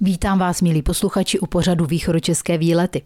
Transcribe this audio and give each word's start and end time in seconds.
Vítám 0.00 0.38
vás, 0.38 0.62
milí 0.62 0.82
posluchači, 0.82 1.38
u 1.38 1.46
pořadu 1.46 1.86
Východočeské 1.86 2.58
výlety. 2.58 3.02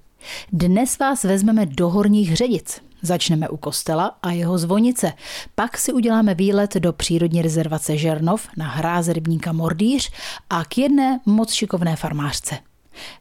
Dnes 0.53 0.99
vás 0.99 1.25
vezmeme 1.25 1.67
do 1.67 1.89
Horních 1.89 2.31
Hředic. 2.31 2.81
Začneme 3.03 3.49
u 3.49 3.57
kostela 3.57 4.17
a 4.23 4.31
jeho 4.31 4.59
zvonice. 4.59 5.13
Pak 5.55 5.79
si 5.79 5.93
uděláme 5.93 6.35
výlet 6.35 6.75
do 6.75 6.93
přírodní 6.93 7.43
rezervace 7.43 7.97
Žernov 7.97 8.49
na 8.57 8.69
hráze 8.69 9.13
rybníka 9.13 9.53
Mordýř 9.53 10.11
a 10.51 10.65
k 10.65 10.79
jedné 10.79 11.21
moc 11.27 11.53
šikovné 11.53 11.97
farmářce. 11.97 12.59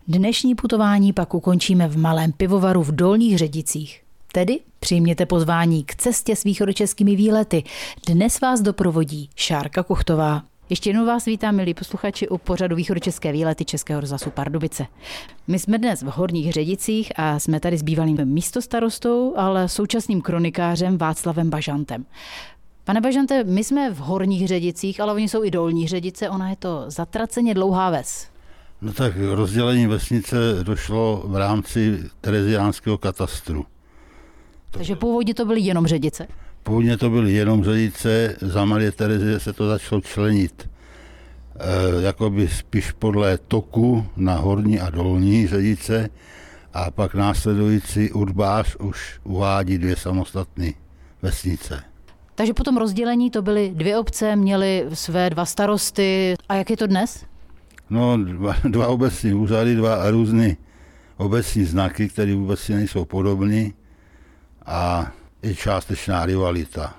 Dnešní 0.08 0.56
putování 0.56 1.14
pak 1.14 1.34
ukončíme 1.34 1.88
v 1.88 1.98
malém 1.98 2.32
pivovaru 2.32 2.84
v 2.84 2.92
Dolních 2.92 3.38
Ředicích. 3.38 4.02
Tedy 4.32 4.60
přijměte 4.80 5.26
pozvání 5.26 5.84
k 5.84 5.96
cestě 5.96 6.36
s 6.36 6.44
východočeskými 6.44 7.16
výlety. 7.16 7.64
Dnes 8.08 8.42
vás 8.42 8.62
doprovodí 8.62 9.30
Šárka 9.36 9.84
Kuchtová. 9.84 10.51
Ještě 10.72 10.90
jednou 10.90 11.06
vás 11.06 11.26
vítám, 11.26 11.56
milí 11.56 11.74
posluchači, 11.74 12.28
u 12.28 12.38
pořadu 12.38 12.76
Východočeské 12.76 13.32
výlety 13.32 13.66
Českého 13.66 14.02
rozhlasu 14.02 14.30
Pardubice. 14.30 14.86
My 15.48 15.60
jsme 15.60 15.78
dnes 15.78 16.02
v 16.02 16.06
Horních 16.06 16.52
Ředicích 16.54 17.12
a 17.16 17.40
jsme 17.40 17.60
tady 17.60 17.78
s 17.78 17.82
bývalým 17.82 18.26
místostarostou, 18.26 19.34
ale 19.38 19.70
současným 19.70 20.22
kronikářem 20.22 20.98
Václavem 20.98 21.50
Bažantem. 21.50 22.06
Pane 22.84 23.02
Bažante, 23.02 23.44
my 23.44 23.64
jsme 23.64 23.94
v 23.94 23.98
Horních 23.98 24.48
Ředicích, 24.48 25.00
ale 25.00 25.14
oni 25.14 25.30
jsou 25.30 25.44
i 25.44 25.52
Dolní 25.52 25.88
Ředice, 25.88 26.30
ona 26.30 26.50
je 26.50 26.56
to 26.56 26.84
zatraceně 26.88 27.54
dlouhá 27.54 27.90
ves. 27.90 28.28
No 28.82 28.94
tak 28.94 29.14
rozdělení 29.34 29.88
vesnice 29.88 30.36
došlo 30.64 31.24
v 31.26 31.36
rámci 31.36 32.04
tereziánského 32.22 32.98
katastru. 32.98 33.66
Takže 34.72 34.96
původně 34.96 35.34
to 35.34 35.46
byly 35.46 35.62
jenom 35.62 35.88
Ředice? 35.88 36.28
Původně 36.64 36.98
to 36.98 37.10
byly 37.10 37.34
jenom 37.34 37.64
řadice, 37.64 38.36
za 38.42 38.66
Marie 38.66 38.92
Terezie 38.92 39.40
se 39.40 39.54
to 39.54 39.68
začalo 39.68 40.02
členit 40.02 40.70
e, 41.60 42.02
jakoby 42.02 42.48
spíš 42.48 42.92
podle 42.92 43.38
toku 43.38 44.06
na 44.18 44.36
horní 44.36 44.80
a 44.80 44.90
dolní 44.90 45.48
řadice 45.48 46.10
a 46.74 46.92
pak 46.92 47.16
následující 47.16 48.12
urbář 48.12 48.76
už 48.76 49.20
uvádí 49.24 49.78
dvě 49.78 49.96
samostatné 49.96 50.72
vesnice. 51.22 51.84
Takže 52.36 52.54
po 52.54 52.64
tom 52.64 52.78
rozdělení 52.78 53.32
to 53.32 53.42
byly 53.42 53.72
dvě 53.76 53.98
obce, 53.98 54.36
měly 54.36 54.86
své 54.94 55.30
dva 55.30 55.46
starosty. 55.46 56.36
A 56.50 56.56
jak 56.56 56.70
je 56.70 56.78
to 56.78 56.88
dnes? 56.88 57.26
No, 57.90 58.18
dva, 58.18 58.56
dva 58.64 58.88
obecní 58.88 59.34
úřady, 59.34 59.76
dva 59.76 60.12
různé 60.12 60.56
obecní 61.18 61.66
znaky, 61.66 62.10
které 62.10 62.36
vůbec 62.36 62.60
si 62.60 62.74
nejsou 62.74 63.06
podobné. 63.06 63.70
A 64.66 65.12
je 65.44 65.56
částečná 65.56 66.26
rivalita. 66.26 66.94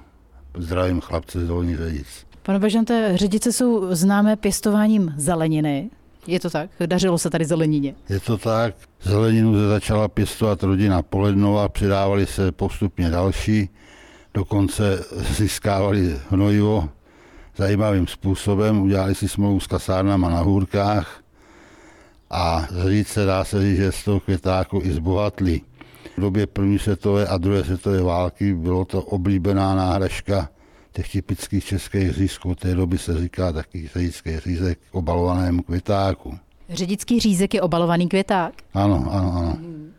Zdravím 0.59 1.01
chlapce 1.01 1.45
z 1.45 1.49
Dolní 1.49 1.77
Ředic. 1.77 2.07
Pane 2.43 2.59
Bažante, 2.59 3.13
Ředice 3.15 3.53
jsou 3.53 3.95
známé 3.95 4.37
pěstováním 4.37 5.15
zeleniny. 5.17 5.91
Je 6.27 6.41
to 6.41 6.51
tak? 6.51 6.71
Dařilo 6.87 7.19
se 7.19 7.31
tady 7.31 7.45
zelenině? 7.45 7.95
Je 8.09 8.21
to 8.21 8.39
tak. 8.39 8.75
Zeleninu 9.03 9.55
se 9.55 9.69
začala 9.69 10.09
pěstovat 10.09 10.63
rodina 10.63 11.03
Polednova, 11.03 11.69
přidávali 11.69 12.27
se 12.27 12.53
postupně 12.53 13.11
další, 13.11 13.69
dokonce 14.35 15.05
získávali 15.37 16.19
hnojivo 16.31 16.89
zajímavým 17.57 18.07
způsobem, 18.07 18.83
udělali 18.83 19.15
si 19.15 19.29
smlouvu 19.29 19.61
s 19.61 19.67
kasárnama 19.67 20.31
na 20.31 20.41
hůrkách 20.41 21.23
a 22.31 22.67
Ředice 22.83 23.25
dá 23.25 23.45
se 23.45 23.63
říct, 23.63 23.77
že 23.77 23.93
z 23.93 24.05
toho 24.05 24.21
květáku 24.21 24.81
i 24.85 24.93
zbohatli. 24.93 25.61
V 26.17 26.21
době 26.21 26.47
první 26.47 26.79
světové 26.79 27.27
a 27.27 27.39
druhé 27.39 27.65
světové 27.65 28.03
války 28.03 28.55
bylo 28.55 28.85
to 28.85 29.03
oblíbená 29.03 29.75
náhražka 29.75 30.49
těch 30.93 31.13
typických 31.13 31.65
českých 31.65 32.13
řízků. 32.13 32.55
té 32.55 32.75
doby 32.75 32.99
se 32.99 33.19
říká 33.19 33.53
taky 33.53 33.91
řidický 33.95 34.39
řízek 34.39 34.79
obalovanému 34.93 35.63
květáku. 35.63 36.39
Řidický 36.71 37.21
řízek 37.21 37.55
je 37.55 37.63
obalovaný 37.63 38.09
květák? 38.09 38.55
Ano, 38.75 39.07
ano, 39.11 39.33
ano. 39.37 39.57
Hmm. 39.59 39.93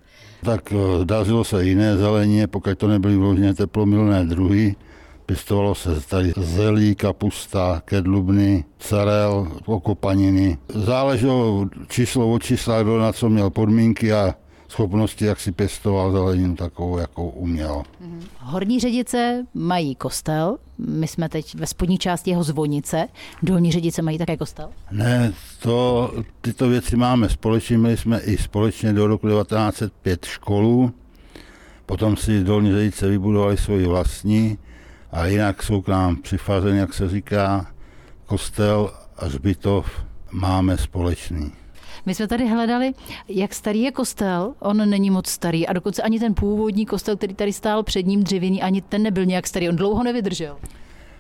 Tak 0.44 0.74
eh, 0.74 1.06
dařilo 1.06 1.44
se 1.44 1.66
jiné 1.66 1.98
zeleně, 1.98 2.48
pokud 2.48 2.78
to 2.78 2.88
nebyly 2.88 3.18
vložně 3.18 3.54
teplomilné 3.54 4.26
druhy. 4.26 4.76
Pěstovalo 5.26 5.76
se 5.76 6.02
tady 6.02 6.34
zelí, 6.38 6.96
kapusta, 6.96 7.82
kedlubny, 7.86 8.64
carel, 8.80 9.48
okopaniny. 9.66 10.58
Záleželo 10.70 11.70
číslo 11.88 12.32
od 12.32 12.44
čísla, 12.44 12.84
kdo 12.84 13.00
na 13.00 13.14
co 13.14 13.30
měl 13.30 13.50
podmínky 13.50 14.14
a 14.14 14.36
schopnosti, 14.74 15.26
jak 15.26 15.40
si 15.40 15.52
pěstoval 15.52 16.12
zeleninu 16.12 16.56
takovou, 16.56 16.98
jakou 16.98 17.30
uměl. 17.30 17.84
Mhm. 18.00 18.24
Horní 18.40 18.80
ředice 18.80 19.46
mají 19.54 19.96
kostel, 19.96 20.58
my 20.78 21.08
jsme 21.08 21.30
teď 21.30 21.56
ve 21.56 21.68
spodní 21.68 21.98
části 21.98 22.30
jeho 22.30 22.44
zvonice. 22.44 23.08
Dolní 23.44 23.72
ředice 23.72 24.02
mají 24.02 24.18
také 24.18 24.38
kostel? 24.38 24.70
Ne, 24.92 25.34
to, 25.60 26.12
tyto 26.42 26.70
věci 26.70 26.96
máme 26.96 27.30
společně. 27.30 27.78
Měli 27.78 27.98
jsme 27.98 28.20
i 28.20 28.38
společně 28.38 28.94
do 28.94 29.08
roku 29.08 29.28
1905 29.28 30.26
školu, 30.26 30.92
potom 31.86 32.18
si 32.18 32.44
dolní 32.44 32.72
ředice 32.72 33.08
vybudovali 33.08 33.58
svoji 33.58 33.88
vlastní 33.88 34.58
a 35.12 35.26
jinak 35.26 35.64
jsou 35.64 35.82
k 35.82 35.88
nám 35.88 36.16
přifařeny, 36.16 36.78
jak 36.78 36.94
se 36.94 37.10
říká, 37.10 37.66
kostel 38.26 38.94
a 39.18 39.30
zbytov 39.30 40.06
máme 40.32 40.78
společný. 40.78 41.63
My 42.06 42.16
jsme 42.16 42.28
tady 42.28 42.48
hledali, 42.48 42.94
jak 43.28 43.54
starý 43.54 43.82
je 43.82 43.92
kostel. 43.92 44.54
On 44.60 44.90
není 44.90 45.10
moc 45.10 45.28
starý 45.28 45.68
a 45.68 45.74
dokonce 45.74 46.02
ani 46.02 46.20
ten 46.20 46.34
původní 46.34 46.86
kostel, 46.86 47.18
který 47.18 47.34
tady 47.34 47.54
stál 47.54 47.84
před 47.84 48.06
ním 48.06 48.24
dřevěný, 48.24 48.62
ani 48.62 48.82
ten 48.82 49.04
nebyl 49.04 49.26
nějak 49.26 49.48
starý. 49.48 49.70
On 49.70 49.76
dlouho 49.76 50.04
nevydržel. 50.04 50.58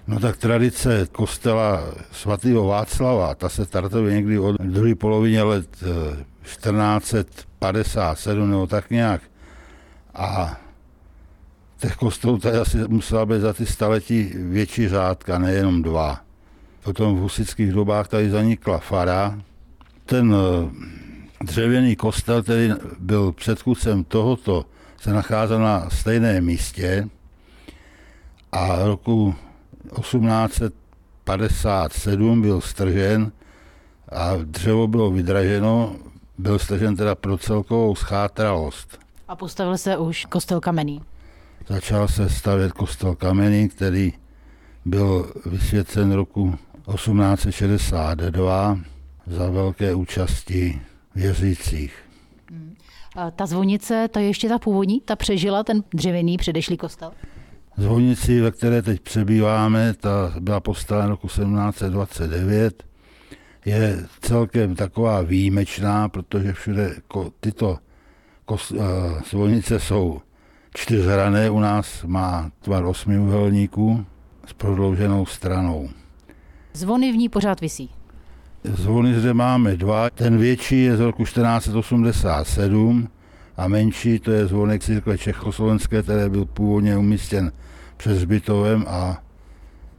No 0.07 0.19
tak 0.19 0.37
tradice 0.37 1.07
kostela 1.11 1.83
svatého 2.11 2.67
Václava, 2.67 3.35
ta 3.35 3.49
se 3.49 3.65
startuje 3.65 4.13
někdy 4.13 4.39
od 4.39 4.61
druhé 4.61 4.95
polovině 4.95 5.43
let 5.43 5.69
1457 6.41 8.43
eh, 8.43 8.47
nebo 8.47 8.67
tak 8.67 8.89
nějak. 8.89 9.21
A 10.15 10.57
těch 11.79 11.95
kostelů 11.95 12.37
tady 12.37 12.57
asi 12.57 12.77
musela 12.87 13.25
být 13.25 13.39
za 13.39 13.53
ty 13.53 13.65
staletí 13.65 14.31
větší 14.35 14.87
řádka, 14.87 15.39
nejenom 15.39 15.81
dva. 15.81 16.19
Potom 16.83 17.15
v 17.15 17.19
husických 17.19 17.71
dobách 17.71 18.07
tady 18.07 18.29
zanikla 18.29 18.77
fara, 18.77 19.39
ten 20.05 20.35
eh, 20.35 20.37
dřevěný 21.43 21.95
kostel, 21.95 22.43
který 22.43 22.71
byl 22.99 23.31
předchůdcem 23.31 24.03
tohoto, 24.03 24.65
se 25.01 25.13
nacházel 25.13 25.59
na 25.59 25.89
stejném 25.89 26.45
místě 26.45 27.07
a 28.51 28.83
roku 28.83 29.35
1857 30.01 32.41
byl 32.41 32.61
stržen 32.61 33.31
a 34.11 34.31
dřevo 34.43 34.87
bylo 34.87 35.11
vydraženo, 35.11 35.95
byl 36.37 36.59
stržen 36.59 36.95
teda 36.95 37.15
pro 37.15 37.37
celkovou 37.37 37.95
schátralost. 37.95 38.99
A 39.27 39.35
postavil 39.35 39.77
se 39.77 39.97
už 39.97 40.25
kostel 40.25 40.59
kamenný? 40.59 41.01
Začal 41.67 42.07
se 42.07 42.29
stavět 42.29 42.71
kostel 42.71 43.15
kamenný, 43.15 43.69
který 43.69 44.13
byl 44.85 45.33
vysvěcen 45.45 46.11
roku 46.11 46.55
1862 46.95 48.77
za 49.27 49.49
velké 49.49 49.95
účasti 49.95 50.81
věřících. 51.15 51.93
Hmm. 52.49 52.75
Ta 53.35 53.45
zvonice, 53.45 54.07
to 54.07 54.19
je 54.19 54.25
ještě 54.25 54.49
ta 54.49 54.59
původní, 54.59 55.01
ta 55.01 55.15
přežila 55.15 55.63
ten 55.63 55.83
dřevěný 55.93 56.37
předešlý 56.37 56.77
kostel? 56.77 57.11
Zvonici, 57.77 58.41
ve 58.41 58.51
které 58.51 58.81
teď 58.81 59.01
přebýváme, 59.01 59.93
ta 59.93 60.33
byla 60.39 60.59
postavena 60.59 61.07
roku 61.07 61.27
1729, 61.27 62.83
je 63.65 64.05
celkem 64.21 64.75
taková 64.75 65.21
výjimečná, 65.21 66.09
protože 66.09 66.53
všude 66.53 66.95
tyto 67.39 67.77
kos, 68.45 68.73
zvonice 69.29 69.79
jsou 69.79 70.21
čtyřhrané, 70.75 71.49
u 71.49 71.59
nás 71.59 72.03
má 72.03 72.51
tvar 72.59 72.85
osmiúhelníků 72.85 74.05
s 74.45 74.53
prodlouženou 74.53 75.25
stranou. 75.25 75.89
Zvony 76.73 77.11
v 77.11 77.15
ní 77.15 77.29
pořád 77.29 77.61
visí? 77.61 77.89
Zvony 78.63 79.19
zde 79.19 79.33
máme 79.33 79.75
dva. 79.75 80.09
Ten 80.09 80.37
větší 80.37 80.83
je 80.83 80.97
z 80.97 80.99
roku 80.99 81.23
1487 81.23 83.09
a 83.57 83.67
menší 83.67 84.19
to 84.19 84.31
je 84.31 84.47
zvonek 84.47 84.83
církve 84.83 85.17
Čechoslovenské, 85.17 86.03
který 86.03 86.29
byl 86.29 86.45
původně 86.45 86.97
umístěn 86.97 87.51
před 87.97 88.15
Zbytovem 88.15 88.85
a 88.87 89.23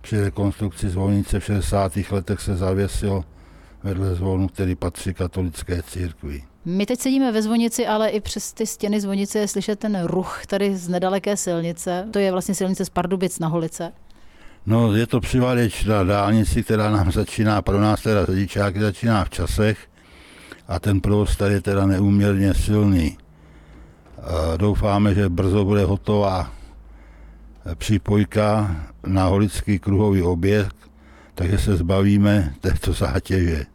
při 0.01 0.21
rekonstrukci 0.21 0.91
zvonice 0.91 1.41
v 1.41 1.45
60. 1.45 1.93
letech 2.11 2.41
se 2.41 2.57
zavěsil 2.57 3.25
vedle 3.83 4.15
zvonu, 4.15 4.49
který 4.49 4.75
patří 4.75 5.15
katolické 5.15 5.83
církvi. 5.83 6.43
My 6.65 6.87
teď 6.87 7.01
sedíme 7.01 7.33
ve 7.33 7.43
zvonici, 7.43 7.87
ale 7.87 8.09
i 8.09 8.21
přes 8.21 8.53
ty 8.53 8.67
stěny 8.67 9.01
zvonice 9.01 9.39
je 9.39 9.49
slyšet 9.49 9.79
ten 9.79 10.05
ruch 10.05 10.47
tady 10.47 10.77
z 10.77 10.89
nedaleké 10.89 11.37
silnice. 11.37 12.09
To 12.11 12.19
je 12.19 12.33
vlastně 12.33 12.55
silnice 12.55 12.85
z 12.85 12.89
Pardubic 12.91 13.39
na 13.39 13.49
Holice. 13.49 13.93
No, 14.67 14.93
je 14.93 15.07
to 15.07 15.21
přivaděč 15.21 15.85
na 15.85 16.05
dálnici, 16.05 16.63
která 16.63 16.91
nám 16.91 17.13
začíná, 17.13 17.63
pro 17.63 17.81
nás 17.81 18.03
teda 18.03 18.25
řidičáky 18.25 18.81
začíná 18.81 19.25
v 19.25 19.31
časech 19.31 19.79
a 20.69 20.79
ten 20.79 21.01
provoz 21.01 21.37
tady 21.37 21.55
je 21.55 21.61
teda 21.61 21.87
neúměrně 21.87 22.55
silný. 22.55 23.19
Doufáme, 24.57 25.15
že 25.15 25.29
brzo 25.29 25.65
bude 25.65 25.85
hotová 25.85 26.53
přípojka 27.75 28.77
na 29.07 29.27
holický 29.27 29.79
kruhový 29.79 30.23
objekt, 30.23 30.77
takže 31.35 31.59
se 31.59 31.77
zbavíme 31.77 32.55
této 32.61 32.93
zátěže. 32.93 33.67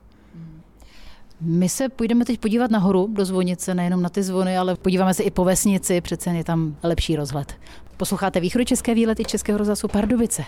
My 1.41 1.69
se 1.69 1.89
půjdeme 1.89 2.25
teď 2.25 2.39
podívat 2.39 2.71
nahoru 2.71 3.07
do 3.13 3.25
zvonice, 3.25 3.75
nejenom 3.75 4.01
na 4.01 4.09
ty 4.09 4.23
zvony, 4.23 4.57
ale 4.57 4.75
podíváme 4.75 5.13
se 5.13 5.23
i 5.23 5.31
po 5.31 5.45
vesnici, 5.45 6.01
přece 6.01 6.29
je 6.29 6.43
tam 6.43 6.75
lepší 6.83 7.15
rozhled. 7.15 7.57
Posloucháte 7.99 8.39
východočeské 8.39 8.93
výlety 8.93 9.25
Českého 9.25 9.57
rozhlasu 9.57 9.87
Pardubice. 9.87 10.43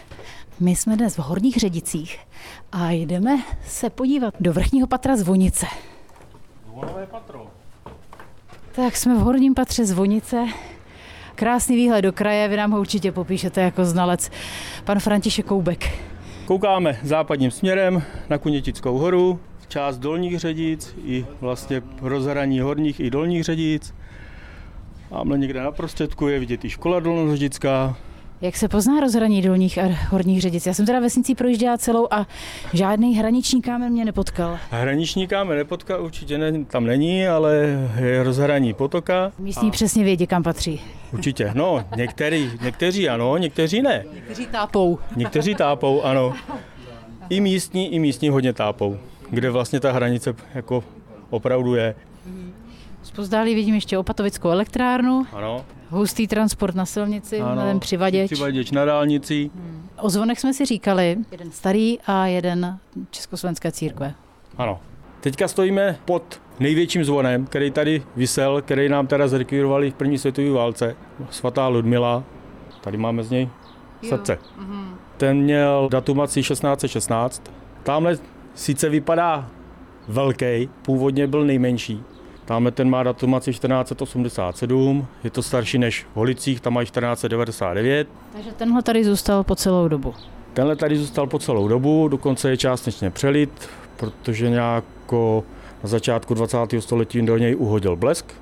My 0.59 0.75
jsme 0.75 0.97
dnes 0.97 1.15
v 1.17 1.19
Horních 1.19 1.57
Ředicích 1.57 2.19
a 2.71 2.91
jdeme 2.91 3.43
se 3.65 3.89
podívat 3.89 4.33
do 4.39 4.53
vrchního 4.53 4.87
patra 4.87 5.17
zvonice. 5.17 5.65
Zvonové 6.67 7.07
patro. 7.07 7.47
Tak 8.71 8.97
jsme 8.97 9.15
v 9.15 9.17
horním 9.17 9.53
patře 9.53 9.85
zvonice. 9.85 10.45
Krásný 11.35 11.75
výhled 11.75 12.01
do 12.01 12.13
kraje, 12.13 12.47
vy 12.47 12.57
nám 12.57 12.71
ho 12.71 12.79
určitě 12.79 13.11
popíšete 13.11 13.61
jako 13.61 13.85
znalec. 13.85 14.31
Pan 14.83 14.99
František 14.99 15.45
Koubek. 15.45 15.99
Koukáme 16.45 16.99
západním 17.03 17.51
směrem 17.51 18.03
na 18.29 18.37
Kunětickou 18.37 18.97
horu, 18.97 19.39
část 19.67 19.97
dolních 19.97 20.39
ředic 20.39 20.95
i 21.05 21.25
vlastně 21.41 21.81
rozhraní 22.01 22.59
horních 22.59 22.99
i 22.99 23.09
dolních 23.09 23.43
ředic. 23.43 23.93
Tamhle 25.11 25.37
někde 25.37 25.63
na 25.63 25.71
prostředku 25.71 26.27
je 26.27 26.39
vidět 26.39 26.65
i 26.65 26.69
škola 26.69 26.99
dolnořidická. 26.99 27.97
Jak 28.41 28.55
se 28.55 28.67
pozná 28.67 28.99
rozhraní 28.99 29.41
dolních 29.41 29.77
a 29.77 29.81
horních 30.09 30.41
ředic? 30.41 30.65
Já 30.65 30.73
jsem 30.73 30.85
teda 30.85 30.99
vesnicí 30.99 31.35
projížděla 31.35 31.77
celou 31.77 32.07
a 32.11 32.27
žádný 32.73 33.15
hraniční 33.15 33.61
kámen 33.61 33.93
mě 33.93 34.05
nepotkal. 34.05 34.57
Hraniční 34.69 35.27
kámen 35.27 35.57
nepotkal, 35.57 36.03
určitě 36.03 36.37
ne, 36.37 36.65
tam 36.65 36.85
není, 36.85 37.27
ale 37.27 37.55
je 37.99 38.23
rozhraní 38.23 38.73
potoka. 38.73 39.31
Místní 39.39 39.67
a... 39.67 39.71
přesně 39.71 40.03
vědí, 40.03 40.27
kam 40.27 40.43
patří. 40.43 40.81
Určitě, 41.13 41.51
no, 41.53 41.85
některý, 41.95 42.51
někteří 42.61 43.09
ano, 43.09 43.37
někteří 43.37 43.81
ne. 43.81 44.05
Někteří 44.13 44.45
tápou. 44.45 44.99
Někteří 45.15 45.55
tápou, 45.55 46.01
ano. 46.01 46.33
I 47.29 47.39
místní, 47.39 47.93
i 47.93 47.99
místní 47.99 48.29
hodně 48.29 48.53
tápou, 48.53 48.97
kde 49.29 49.49
vlastně 49.49 49.79
ta 49.79 49.91
hranice 49.91 50.35
jako 50.55 50.83
opravdu 51.29 51.75
je. 51.75 51.95
Zpozdálí 53.03 53.55
vidím 53.55 53.75
ještě 53.75 53.97
opatovickou 53.97 54.49
elektrárnu. 54.49 55.25
Ano. 55.33 55.65
Hustý 55.89 56.27
transport 56.27 56.75
na 56.75 56.85
silnici, 56.85 57.41
ano, 57.41 57.61
ten 57.61 57.79
přivaděč. 57.79 58.31
Přivaděč 58.31 58.71
na 58.71 58.85
dálnici. 58.85 59.51
Hmm. 59.55 59.89
O 59.97 60.09
zvonech 60.09 60.39
jsme 60.39 60.53
si 60.53 60.65
říkali, 60.65 61.17
jeden 61.31 61.51
starý 61.51 61.99
a 62.05 62.25
jeden 62.25 62.79
československé 63.11 63.71
církve. 63.71 64.13
Ano. 64.57 64.79
Teďka 65.21 65.47
stojíme 65.47 65.99
pod 66.05 66.41
největším 66.59 67.03
zvonem, 67.03 67.45
který 67.45 67.71
tady 67.71 68.03
vysel, 68.15 68.61
který 68.61 68.89
nám 68.89 69.07
teda 69.07 69.27
zrekvírovali 69.27 69.91
v 69.91 69.93
první 69.93 70.17
světové 70.17 70.49
válce. 70.49 70.95
Svatá 71.29 71.67
Ludmila, 71.67 72.23
tady 72.81 72.97
máme 72.97 73.23
z 73.23 73.31
něj 73.31 73.49
srdce. 74.09 74.37
Mhm. 74.57 74.95
Ten 75.17 75.37
měl 75.37 75.87
datumaci 75.91 76.41
1616. 76.41 77.43
Tamhle 77.83 78.17
sice 78.55 78.89
vypadá 78.89 79.49
velký, 80.07 80.69
původně 80.81 81.27
byl 81.27 81.45
nejmenší, 81.45 82.03
Tamhle 82.51 82.71
ten 82.71 82.89
má 82.89 83.03
datumaci 83.03 83.51
1487, 83.51 85.07
je 85.23 85.29
to 85.29 85.43
starší 85.43 85.77
než 85.77 86.03
v 86.13 86.15
Holicích, 86.15 86.61
tam 86.61 86.73
má 86.73 86.83
1499. 86.83 88.07
Takže 88.33 88.51
tenhle 88.51 88.81
tady 88.81 89.03
zůstal 89.03 89.43
po 89.43 89.55
celou 89.55 89.87
dobu? 89.87 90.13
Tenhle 90.53 90.75
tady 90.75 90.97
zůstal 90.97 91.27
po 91.27 91.39
celou 91.39 91.67
dobu, 91.67 92.07
dokonce 92.07 92.49
je 92.49 92.57
částečně 92.57 93.09
přelit, 93.09 93.69
protože 93.97 94.49
nějako 94.49 95.43
na 95.83 95.89
začátku 95.89 96.33
20. 96.33 96.57
století 96.79 97.21
do 97.21 97.37
něj 97.37 97.55
uhodil 97.55 97.95
blesk 97.95 98.33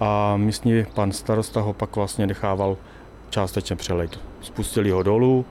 a 0.00 0.36
místní 0.36 0.84
pan 0.94 1.12
starosta 1.12 1.60
ho 1.60 1.72
pak 1.72 1.96
vlastně 1.96 2.26
nechával 2.26 2.76
částečně 3.30 3.76
přelejt. 3.76 4.20
Spustili 4.40 4.90
ho 4.90 5.02
dolů, 5.02 5.44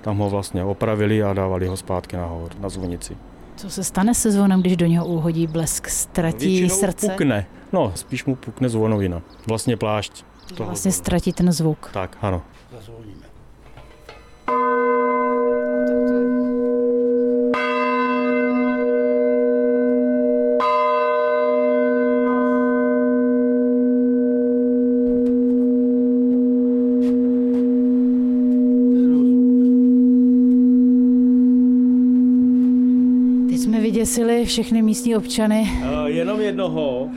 tam 0.00 0.18
ho 0.18 0.30
vlastně 0.30 0.64
opravili 0.64 1.22
a 1.22 1.32
dávali 1.32 1.66
ho 1.66 1.76
zpátky 1.76 2.16
nahoru, 2.16 2.48
na 2.60 2.68
zvonici. 2.68 3.16
Co 3.56 3.70
se 3.70 3.84
stane 3.84 4.14
se 4.14 4.32
zvonem, 4.32 4.60
když 4.60 4.76
do 4.76 4.86
něho 4.86 5.06
uhodí 5.06 5.46
blesk? 5.46 5.88
Ztratí 5.88 6.46
Většinou 6.46 6.80
srdce? 6.80 7.08
pukne. 7.08 7.46
No, 7.72 7.92
spíš 7.94 8.24
mu 8.24 8.36
pukne 8.36 8.68
zvonovina. 8.68 9.22
Vlastně 9.46 9.76
plášť. 9.76 10.24
Vlastně 10.58 10.92
ztratí 10.92 11.32
ten 11.32 11.52
zvuk. 11.52 11.90
Tak, 11.92 12.18
ano. 12.20 12.42
Zazvoníme. 12.72 13.25
Vyděsili 33.86 34.44
všechny 34.44 34.82
místní 34.82 35.16
občany? 35.16 35.70
Uh, 35.80 36.06
jenom 36.06 36.40
jednoho, 36.40 37.08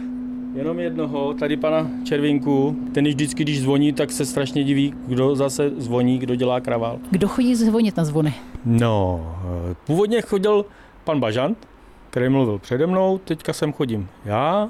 jenom 0.56 0.80
jednoho, 0.80 1.34
tady 1.34 1.58
pana 1.58 1.90
Červinku, 2.04 2.76
ten 2.94 3.08
vždycky, 3.08 3.44
když 3.44 3.62
zvoní, 3.62 3.94
tak 3.94 4.12
se 4.12 4.26
strašně 4.26 4.64
diví, 4.64 4.94
kdo 5.08 5.36
zase 5.36 5.72
zvoní, 5.78 6.18
kdo 6.18 6.36
dělá 6.36 6.60
kravál. 6.60 7.00
Kdo 7.12 7.28
chodí 7.28 7.56
zvonit 7.56 7.98
na 7.98 8.06
zvony? 8.06 8.34
No, 8.66 9.28
uh, 9.70 9.74
původně 9.86 10.22
chodil 10.22 10.66
pan 11.04 11.20
Bažant, 11.20 11.68
který 12.10 12.30
mluvil 12.30 12.60
přede 12.60 12.88
mnou, 12.88 13.18
teďka 13.18 13.54
sem 13.54 13.74
chodím 13.74 14.08
já. 14.26 14.70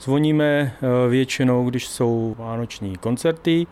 Zvoníme 0.00 0.72
uh, 0.82 1.10
většinou, 1.10 1.70
když 1.70 1.86
jsou 1.86 2.34
vánoční 2.38 2.96
koncerty, 2.96 3.66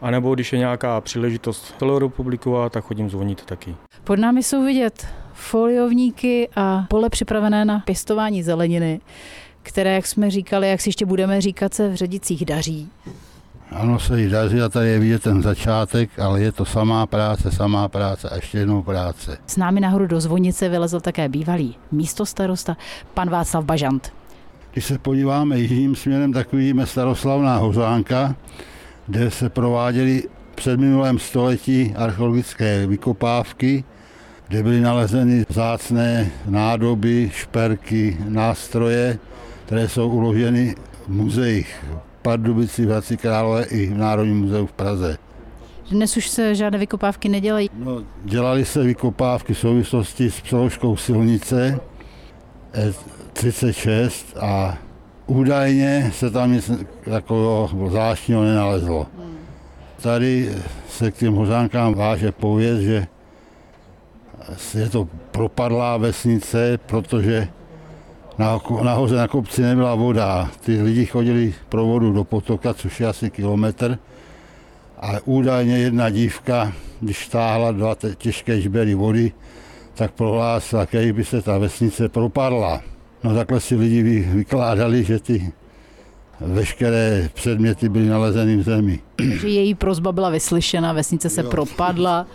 anebo 0.00 0.34
když 0.34 0.52
je 0.52 0.58
nějaká 0.58 1.00
příležitost 1.00 1.74
celorepubliková, 1.78 2.68
tak 2.68 2.84
chodím 2.84 3.10
zvonit 3.10 3.44
taky. 3.44 3.74
Pod 4.04 4.18
námi 4.18 4.42
jsou 4.42 4.64
vidět 4.64 5.06
foliovníky 5.40 6.48
a 6.56 6.86
pole 6.88 7.10
připravené 7.10 7.64
na 7.64 7.80
pěstování 7.80 8.42
zeleniny, 8.42 9.00
které, 9.62 9.94
jak 9.94 10.06
jsme 10.06 10.30
říkali, 10.30 10.70
jak 10.70 10.80
si 10.80 10.88
ještě 10.88 11.06
budeme 11.06 11.40
říkat, 11.40 11.74
se 11.74 11.88
v 11.88 11.94
Ředicích 11.94 12.44
daří. 12.44 12.88
Ano, 13.70 13.98
se 13.98 14.20
jí 14.20 14.28
daří 14.28 14.60
a 14.60 14.68
tady 14.68 14.88
je 14.88 14.98
vidět 14.98 15.22
ten 15.22 15.42
začátek, 15.42 16.18
ale 16.18 16.40
je 16.40 16.52
to 16.52 16.64
samá 16.64 17.06
práce, 17.06 17.52
samá 17.52 17.88
práce 17.88 18.28
a 18.28 18.36
ještě 18.36 18.58
jednou 18.58 18.82
práce. 18.82 19.38
S 19.46 19.56
námi 19.56 19.80
nahoru 19.80 20.06
do 20.06 20.20
zvonice 20.20 20.68
vylezl 20.68 21.00
také 21.00 21.28
bývalý 21.28 21.76
místo 21.92 22.26
starosta, 22.26 22.76
pan 23.14 23.30
Václav 23.30 23.64
Bažant. 23.64 24.12
Když 24.72 24.84
se 24.84 24.98
podíváme 24.98 25.58
jižním 25.58 25.96
směrem, 25.96 26.32
tak 26.32 26.52
vidíme 26.52 26.86
staroslavná 26.86 27.56
hořánka, 27.56 28.36
kde 29.06 29.30
se 29.30 29.48
prováděly 29.48 30.22
před 30.54 30.80
minulém 30.80 31.18
století 31.18 31.94
archeologické 31.96 32.86
vykopávky 32.86 33.84
kde 34.50 34.62
byly 34.62 34.80
nalezeny 34.80 35.44
vzácné 35.48 36.30
nádoby, 36.46 37.30
šperky, 37.34 38.16
nástroje, 38.28 39.18
které 39.66 39.88
jsou 39.88 40.08
uloženy 40.08 40.74
v 41.06 41.08
muzeích 41.08 41.84
v 41.90 42.22
Pardubici, 42.22 42.86
v 42.86 42.88
Hradci 42.88 43.16
Králové 43.16 43.64
i 43.64 43.86
v 43.86 43.98
Národním 43.98 44.40
muzeu 44.40 44.66
v 44.66 44.72
Praze. 44.72 45.18
Dnes 45.90 46.16
už 46.16 46.28
se 46.28 46.54
žádné 46.54 46.78
vykopávky 46.78 47.28
nedělají? 47.28 47.70
No, 47.74 48.02
dělaly 48.24 48.64
se 48.64 48.82
vykopávky 48.82 49.54
v 49.54 49.58
souvislosti 49.58 50.30
s 50.30 50.40
přeložkou 50.40 50.96
silnice 50.96 51.80
36 53.32 54.36
a 54.40 54.78
údajně 55.26 56.10
se 56.14 56.30
tam 56.30 56.52
nic 56.52 56.70
takového 57.04 57.88
zvláštního 57.88 58.44
nenalezlo. 58.44 59.06
Tady 60.02 60.52
se 60.88 61.10
k 61.10 61.16
těm 61.16 61.34
hořánkám 61.34 61.94
váže 61.94 62.32
pověst, 62.32 62.80
že 62.80 63.06
je 64.74 64.88
to 64.88 65.08
propadlá 65.30 65.96
vesnice, 65.96 66.78
protože 66.86 67.48
nahoře 68.82 69.16
na 69.16 69.28
kopci 69.28 69.62
nebyla 69.62 69.94
voda. 69.94 70.50
Ty 70.60 70.82
lidi 70.82 71.06
chodili 71.06 71.54
pro 71.68 71.86
vodu 71.86 72.12
do 72.12 72.24
potoka, 72.24 72.74
což 72.74 73.00
je 73.00 73.06
asi 73.06 73.30
kilometr. 73.30 73.98
A 75.00 75.12
údajně 75.24 75.78
jedna 75.78 76.10
dívka, 76.10 76.72
když 77.00 77.28
táhla 77.28 77.72
dva 77.72 77.96
těžké 78.16 78.60
žbery 78.60 78.94
vody, 78.94 79.32
tak 79.94 80.12
prohlásila, 80.12 80.84
když 80.84 81.12
by 81.12 81.24
se 81.24 81.42
ta 81.42 81.58
vesnice 81.58 82.08
propadla. 82.08 82.80
No 83.24 83.34
takhle 83.34 83.60
si 83.60 83.74
lidi 83.74 84.02
vykládali, 84.32 85.04
že 85.04 85.18
ty 85.18 85.52
veškeré 86.40 87.28
předměty 87.34 87.88
byly 87.88 88.08
nalezeny 88.08 88.56
v 88.56 88.62
zemi. 88.62 89.00
Že 89.40 89.48
její 89.48 89.74
prozba 89.74 90.12
byla 90.12 90.30
vyslyšena, 90.30 90.92
vesnice 90.92 91.28
se 91.28 91.42
jo. 91.42 91.50
propadla 91.50 92.26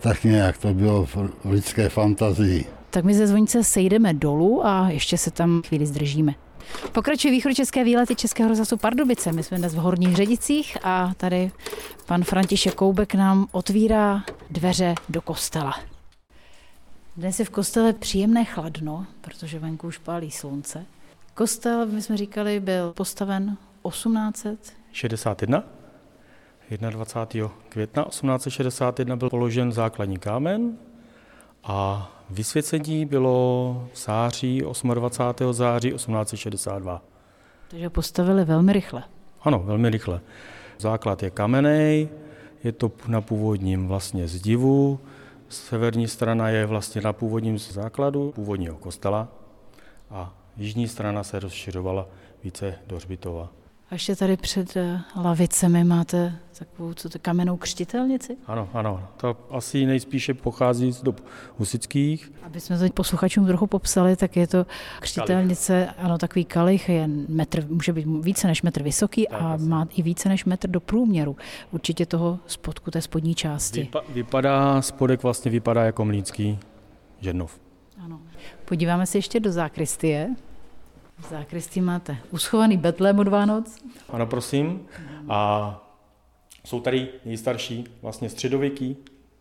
tak 0.00 0.24
nějak 0.24 0.58
to 0.58 0.74
bylo 0.74 1.06
v 1.06 1.30
lidské 1.44 1.88
fantazii. 1.88 2.64
Tak 2.90 3.04
my 3.04 3.14
ze 3.14 3.26
Zvonice 3.26 3.64
sejdeme 3.64 4.14
dolů 4.14 4.66
a 4.66 4.88
ještě 4.90 5.18
se 5.18 5.30
tam 5.30 5.62
chvíli 5.62 5.86
zdržíme. 5.86 6.34
Pokračují 6.92 7.32
východočeské 7.32 7.84
výlety 7.84 8.16
Českého 8.16 8.48
rozhlasu 8.48 8.76
Pardubice. 8.76 9.32
My 9.32 9.42
jsme 9.42 9.58
dnes 9.58 9.74
v 9.74 9.78
Horních 9.78 10.16
Ředicích 10.16 10.76
a 10.82 11.12
tady 11.16 11.50
pan 12.06 12.24
František 12.24 12.74
Koubek 12.74 13.14
nám 13.14 13.46
otvírá 13.52 14.24
dveře 14.50 14.94
do 15.08 15.22
kostela. 15.22 15.74
Dnes 17.16 17.38
je 17.38 17.44
v 17.44 17.50
kostele 17.50 17.92
příjemné 17.92 18.44
chladno, 18.44 19.06
protože 19.20 19.58
venku 19.58 19.86
už 19.86 19.98
pálí 19.98 20.30
slunce. 20.30 20.86
Kostel, 21.34 21.86
my 21.86 22.02
jsme 22.02 22.16
říkali, 22.16 22.60
byl 22.60 22.92
postaven 22.92 23.56
1861. 23.88 25.79
21. 26.78 27.50
května 27.68 28.04
1861 28.04 29.16
byl 29.16 29.30
položen 29.30 29.72
základní 29.72 30.18
kámen 30.18 30.78
A 31.64 32.10
vysvěcení 32.30 33.06
bylo 33.06 33.88
v 33.92 33.98
září, 33.98 34.62
28. 34.94 35.52
září 35.52 35.90
1862. 35.90 37.02
Takže 37.68 37.90
postavili 37.90 38.44
velmi 38.44 38.72
rychle. 38.72 39.02
Ano, 39.42 39.58
velmi 39.58 39.90
rychle. 39.90 40.20
Základ 40.78 41.22
je 41.22 41.30
kamenej, 41.30 42.08
je 42.64 42.72
to 42.72 42.92
na 43.08 43.20
původním 43.20 43.88
vlastně 43.88 44.28
zdivu, 44.28 45.00
severní 45.48 46.08
strana 46.08 46.48
je 46.48 46.66
vlastně 46.66 47.00
na 47.00 47.12
původním 47.12 47.58
základu 47.58 48.32
původního 48.34 48.76
kostela 48.76 49.28
a 50.10 50.34
jižní 50.56 50.88
strana 50.88 51.22
se 51.22 51.40
rozšiřovala 51.40 52.06
více 52.44 52.74
do 52.86 52.96
hřbitova. 52.96 53.48
A 53.90 53.94
ještě 53.94 54.16
tady 54.16 54.36
před 54.36 54.76
eh, 54.76 55.00
lavicemi 55.16 55.84
máte 55.84 56.34
takovou 56.58 56.94
co 56.94 57.08
to, 57.08 57.18
kamennou 57.18 57.56
křtitelnici? 57.56 58.36
Ano, 58.46 58.68
ano. 58.74 59.08
To 59.16 59.36
asi 59.50 59.86
nejspíše 59.86 60.34
pochází 60.34 60.92
z 60.92 61.02
dob 61.02 61.24
husických. 61.58 62.32
Aby 62.42 62.60
jsme 62.60 62.78
to 62.78 62.88
posluchačům 62.94 63.46
trochu 63.46 63.66
popsali, 63.66 64.16
tak 64.16 64.36
je 64.36 64.46
to 64.46 64.66
křtitelnice, 65.00 65.84
kalich. 65.86 66.04
ano, 66.04 66.18
takový 66.18 66.44
kalich, 66.44 66.88
je 66.88 67.06
metr, 67.28 67.66
může 67.68 67.92
být 67.92 68.06
více 68.06 68.46
než 68.46 68.62
metr 68.62 68.82
vysoký 68.82 69.26
tak, 69.30 69.42
a 69.42 69.52
asi. 69.52 69.64
má 69.64 69.86
i 69.96 70.02
více 70.02 70.28
než 70.28 70.44
metr 70.44 70.68
do 70.68 70.80
průměru. 70.80 71.36
Určitě 71.70 72.06
toho 72.06 72.38
spodku, 72.46 72.90
té 72.90 73.00
spodní 73.00 73.34
části. 73.34 73.88
Vypa- 73.92 74.02
vypadá, 74.08 74.82
spodek 74.82 75.22
vlastně 75.22 75.50
vypadá 75.50 75.84
jako 75.84 76.04
mlínský 76.04 76.58
žednov. 77.20 77.60
Ano. 78.04 78.20
Podíváme 78.64 79.06
se 79.06 79.18
ještě 79.18 79.40
do 79.40 79.52
zákristie. 79.52 80.34
V 81.20 81.30
zákristí 81.30 81.80
máte 81.80 82.16
uschovaný 82.30 82.76
betlém 82.76 83.18
od 83.18 83.28
Vánoc. 83.28 83.78
Ano, 84.08 84.26
prosím. 84.26 84.86
A 85.28 85.80
jsou 86.64 86.80
tady 86.80 87.08
nejstarší, 87.24 87.84
vlastně 88.02 88.30
středověký, 88.30 88.96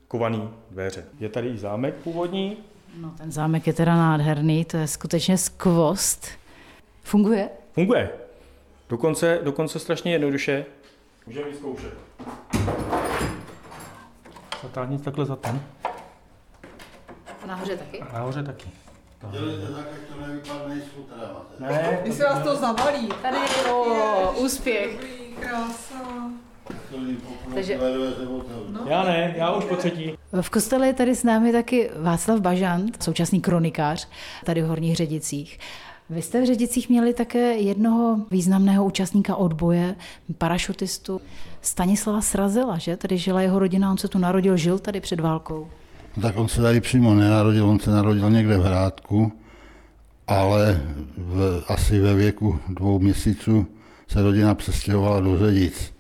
kovaný 0.07 0.50
dveře. 0.71 1.05
Je 1.19 1.29
tady 1.29 1.50
i 1.50 1.57
zámek 1.57 1.95
původní. 1.95 2.57
No 2.98 3.13
ten 3.17 3.31
zámek 3.31 3.67
je 3.67 3.74
teda 3.74 3.95
nádherný, 3.95 4.65
to 4.65 4.77
je 4.77 4.88
skutečně 4.88 5.38
skvost. 5.38 6.27
Funguje? 7.03 7.50
Funguje. 7.74 8.09
Dokonce, 8.89 9.39
dokonce 9.43 9.79
strašně 9.79 10.12
jednoduše. 10.12 10.65
Můžeme 11.27 11.53
zkoušet. 11.53 11.93
Zatáhni 14.63 15.00
takhle 15.00 15.25
za 15.25 15.36
ten. 15.36 15.62
A 17.43 17.48
nahoře 17.48 17.77
taky? 17.77 18.00
A 18.00 18.13
nahoře 18.13 18.43
taky. 18.43 18.69
Dělejte 19.31 19.67
tak, 19.67 19.85
jak 19.91 20.01
to 20.15 20.27
nevypadne 20.27 20.75
z 20.81 20.83
futra. 20.83 21.31
Ne, 21.59 21.99
Když 22.03 22.15
se 22.15 22.23
vás 22.23 22.43
to 22.43 22.55
zavalí. 22.55 23.09
Tady 23.21 23.38
je 23.38 23.71
o, 23.73 24.31
úspěch. 24.39 24.91
Dobrý, 24.93 25.35
krása. 25.39 25.95
Takže- 27.53 27.79
No. 28.71 28.79
já 28.85 29.03
ne, 29.03 29.33
já 29.38 29.51
už 29.53 29.65
po 29.65 29.75
třetí. 29.75 30.13
V 30.41 30.49
kostele 30.49 30.88
je 30.88 30.93
tady 30.93 31.15
s 31.15 31.23
námi 31.23 31.51
taky 31.51 31.89
Václav 31.99 32.39
Bažant, 32.39 33.03
současný 33.03 33.41
kronikář 33.41 34.07
tady 34.45 34.61
v 34.61 34.65
Horních 34.67 34.95
Ředicích. 34.95 35.59
Vy 36.09 36.21
jste 36.21 36.41
v 36.41 36.45
Ředicích 36.45 36.89
měli 36.89 37.13
také 37.13 37.53
jednoho 37.57 38.17
významného 38.31 38.85
účastníka 38.85 39.35
odboje, 39.35 39.95
parašutistu 40.38 41.21
Stanislava 41.61 42.21
Srazila, 42.21 42.77
že? 42.77 42.97
Tady 42.97 43.17
žila 43.17 43.41
jeho 43.41 43.59
rodina, 43.59 43.91
on 43.91 43.97
se 43.97 44.07
tu 44.07 44.17
narodil, 44.17 44.57
žil 44.57 44.79
tady 44.79 45.01
před 45.01 45.19
válkou. 45.19 45.69
No 46.19 46.23
tak 46.23 46.38
on 46.38 46.47
se 46.47 46.61
tady 46.61 46.81
přímo 46.81 47.13
nenarodil, 47.15 47.65
on 47.65 47.79
se 47.79 47.91
narodil 47.91 48.29
někde 48.29 48.57
v 48.57 48.61
Hrádku, 48.61 49.31
ale 50.27 50.81
v, 51.17 51.63
asi 51.67 51.99
ve 51.99 52.13
věku 52.13 52.59
dvou 52.69 52.99
měsíců 52.99 53.67
se 54.07 54.21
rodina 54.21 54.55
přestěhovala 54.55 55.19
do 55.19 55.38
Ředic. 55.38 55.93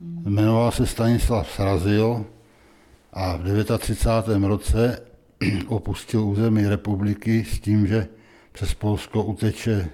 Jmenoval 0.00 0.72
se 0.72 0.86
Stanislav 0.86 1.50
Srazil 1.50 2.24
a 3.12 3.36
v 3.36 3.78
39. 3.78 4.48
roce 4.48 5.02
opustil 5.66 6.24
území 6.24 6.66
republiky 6.66 7.44
s 7.44 7.60
tím, 7.60 7.86
že 7.86 8.08
přes 8.52 8.74
Polsko 8.74 9.24
uteče 9.24 9.88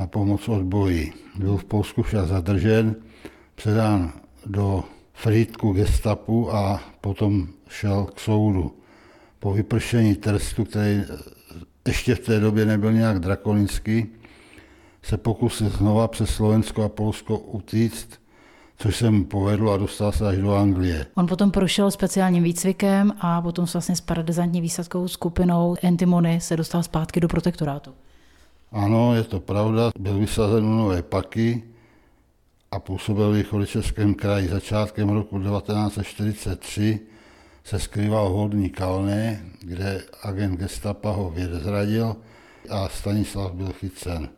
na 0.00 0.06
pomoc 0.06 0.48
odboji. 0.48 1.12
Byl 1.36 1.56
v 1.56 1.64
Polsku 1.64 2.02
však 2.02 2.26
zadržen, 2.26 2.96
předán 3.54 4.12
do 4.46 4.84
Frýdku 5.12 5.72
gestapu 5.72 6.54
a 6.54 6.80
potom 7.00 7.48
šel 7.70 8.04
k 8.04 8.20
soudu. 8.20 8.76
Po 9.38 9.52
vypršení 9.52 10.14
trestu, 10.14 10.64
který 10.64 11.02
ještě 11.86 12.14
v 12.14 12.20
té 12.20 12.40
době 12.40 12.66
nebyl 12.66 12.92
nějak 12.92 13.18
drakonický, 13.18 14.06
se 15.02 15.16
pokusil 15.16 15.68
znova 15.68 16.08
přes 16.08 16.30
Slovensko 16.30 16.82
a 16.82 16.88
Polsko 16.88 17.38
utíct, 17.38 18.20
což 18.76 18.96
se 18.96 19.10
mu 19.10 19.24
povedlo 19.24 19.72
a 19.72 19.76
dostal 19.76 20.12
se 20.12 20.28
až 20.28 20.38
do 20.38 20.54
Anglie. 20.54 21.06
On 21.14 21.26
potom 21.26 21.50
prošel 21.50 21.90
speciálním 21.90 22.42
výcvikem 22.42 23.12
a 23.20 23.42
potom 23.42 23.66
s 23.66 23.72
vlastně 23.72 23.96
s 23.96 24.00
paradizantní 24.00 24.60
výsadkovou 24.60 25.08
skupinou 25.08 25.76
Antimony 25.82 26.40
se 26.40 26.56
dostal 26.56 26.82
zpátky 26.82 27.20
do 27.20 27.28
protektorátu. 27.28 27.94
Ano, 28.72 29.14
je 29.14 29.22
to 29.22 29.40
pravda, 29.40 29.90
byl 29.98 30.18
vysazen 30.18 30.64
u 30.64 30.76
Nové 30.76 31.02
Paky 31.02 31.62
a 32.70 32.78
působil 32.78 33.30
v 33.32 33.34
Východočeském 33.36 34.14
kraji. 34.14 34.48
Začátkem 34.48 35.08
roku 35.08 35.38
1943 35.38 37.00
se 37.64 37.78
skrýval 37.78 38.30
v 38.30 38.32
Horní 38.32 38.70
Kalné, 38.70 39.40
kde 39.60 40.02
agent 40.22 40.60
gestapa 40.60 41.10
ho 41.10 41.30
vězradil 41.30 42.16
a 42.70 42.88
Stanislav 42.88 43.52
byl 43.52 43.72
chycen. 43.72 44.28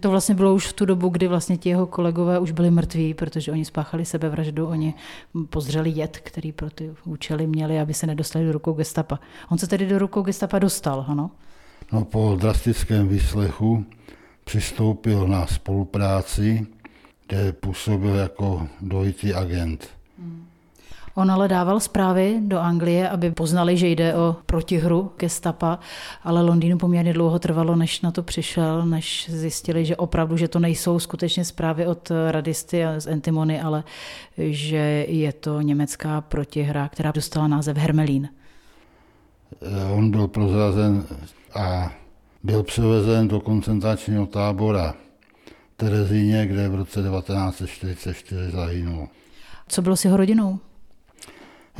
To 0.00 0.10
vlastně 0.10 0.34
bylo 0.34 0.54
už 0.54 0.66
v 0.66 0.72
tu 0.72 0.84
dobu, 0.84 1.08
kdy 1.08 1.28
vlastně 1.28 1.56
ti 1.56 1.68
jeho 1.68 1.86
kolegové 1.86 2.38
už 2.38 2.50
byli 2.50 2.70
mrtví, 2.70 3.14
protože 3.14 3.52
oni 3.52 3.64
spáchali 3.64 4.04
sebevraždu, 4.04 4.66
oni 4.66 4.94
pozřeli 5.50 5.90
jed, 5.90 6.18
který 6.18 6.52
pro 6.52 6.70
ty 6.70 6.94
účely 7.04 7.46
měli, 7.46 7.80
aby 7.80 7.94
se 7.94 8.06
nedostali 8.06 8.46
do 8.46 8.52
rukou 8.52 8.72
gestapa. 8.72 9.20
On 9.50 9.58
se 9.58 9.66
tedy 9.66 9.86
do 9.86 9.98
rukou 9.98 10.22
gestapa 10.22 10.58
dostal, 10.58 11.04
ano? 11.08 11.30
No, 11.92 12.04
po 12.04 12.36
drastickém 12.40 13.08
výslechu 13.08 13.84
přistoupil 14.44 15.28
na 15.28 15.46
spolupráci, 15.46 16.66
kde 17.26 17.52
působil 17.52 18.14
jako 18.14 18.68
dvojitý 18.80 19.34
agent. 19.34 19.88
On 21.14 21.30
ale 21.30 21.48
dával 21.48 21.80
zprávy 21.80 22.38
do 22.40 22.58
Anglie, 22.58 23.08
aby 23.08 23.30
poznali, 23.30 23.76
že 23.76 23.88
jde 23.88 24.14
o 24.14 24.36
protihru 24.46 25.12
gestapa, 25.18 25.78
ale 26.22 26.42
Londýnu 26.42 26.78
poměrně 26.78 27.12
dlouho 27.12 27.38
trvalo, 27.38 27.76
než 27.76 28.00
na 28.00 28.10
to 28.10 28.22
přišel, 28.22 28.86
než 28.86 29.30
zjistili, 29.30 29.84
že 29.84 29.96
opravdu, 29.96 30.36
že 30.36 30.48
to 30.48 30.58
nejsou 30.58 30.98
skutečně 30.98 31.44
zprávy 31.44 31.86
od 31.86 32.12
radisty 32.30 32.84
a 32.84 33.00
z 33.00 33.06
Antimony, 33.06 33.60
ale 33.60 33.84
že 34.38 35.06
je 35.08 35.32
to 35.32 35.60
německá 35.60 36.20
protihra, 36.20 36.88
která 36.88 37.12
dostala 37.12 37.48
název 37.48 37.76
Hermelín. 37.76 38.28
Eh, 39.62 39.92
On 39.92 40.10
byl 40.10 40.28
prozrazen 40.28 41.04
a 41.54 41.92
byl 42.42 42.62
převezen 42.62 43.28
do 43.28 43.40
koncentračního 43.40 44.26
tábora 44.26 44.94
Terezíně, 45.76 46.46
kde 46.46 46.68
v 46.68 46.74
roce 46.74 47.02
1944 47.02 48.50
zahynul. 48.50 49.08
Co 49.68 49.82
bylo 49.82 49.96
s 49.96 50.04
jeho 50.04 50.16
rodinou? 50.16 50.58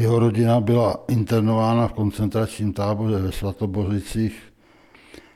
Jeho 0.00 0.18
rodina 0.18 0.60
byla 0.60 1.04
internována 1.08 1.88
v 1.88 1.92
koncentračním 1.92 2.72
táboře 2.72 3.18
ve 3.18 3.32
Svatobořicích, 3.32 4.42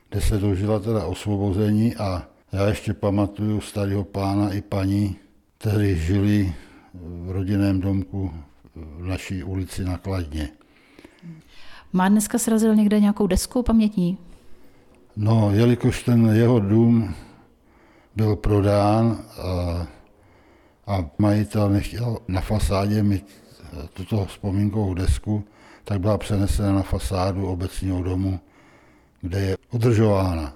kde 0.08 0.20
se 0.20 0.38
dožila 0.38 0.78
teda 0.78 1.04
osvobození 1.04 1.96
a 1.96 2.22
já 2.52 2.66
ještě 2.66 2.94
pamatuju 2.94 3.60
starého 3.60 4.04
pána 4.04 4.52
i 4.52 4.62
paní, 4.62 5.16
kteří 5.58 5.98
žili 5.98 6.54
v 6.94 7.30
rodinném 7.30 7.80
domku 7.80 8.32
v 8.74 9.06
naší 9.06 9.44
ulici 9.44 9.84
na 9.84 9.98
Kladně. 9.98 10.48
Má 11.92 12.08
dneska 12.08 12.38
srazil 12.38 12.74
někde 12.74 13.00
nějakou 13.00 13.26
desku 13.26 13.62
pamětní? 13.62 14.18
No, 15.16 15.50
jelikož 15.54 16.02
ten 16.02 16.26
jeho 16.26 16.60
dům 16.60 17.14
byl 18.16 18.36
prodán 18.36 19.24
a, 19.42 19.86
a 20.86 21.10
majitel 21.18 21.68
nechtěl 21.68 22.18
na 22.28 22.40
fasádě 22.40 23.02
mít 23.02 23.44
tuto 23.92 24.24
vzpomínkovou 24.24 24.94
desku, 24.94 25.44
tak 25.84 26.00
byla 26.00 26.18
přenesena 26.18 26.72
na 26.72 26.82
fasádu 26.82 27.46
obecního 27.46 28.02
domu, 28.02 28.40
kde 29.20 29.40
je 29.40 29.56
udržována. 29.72 30.54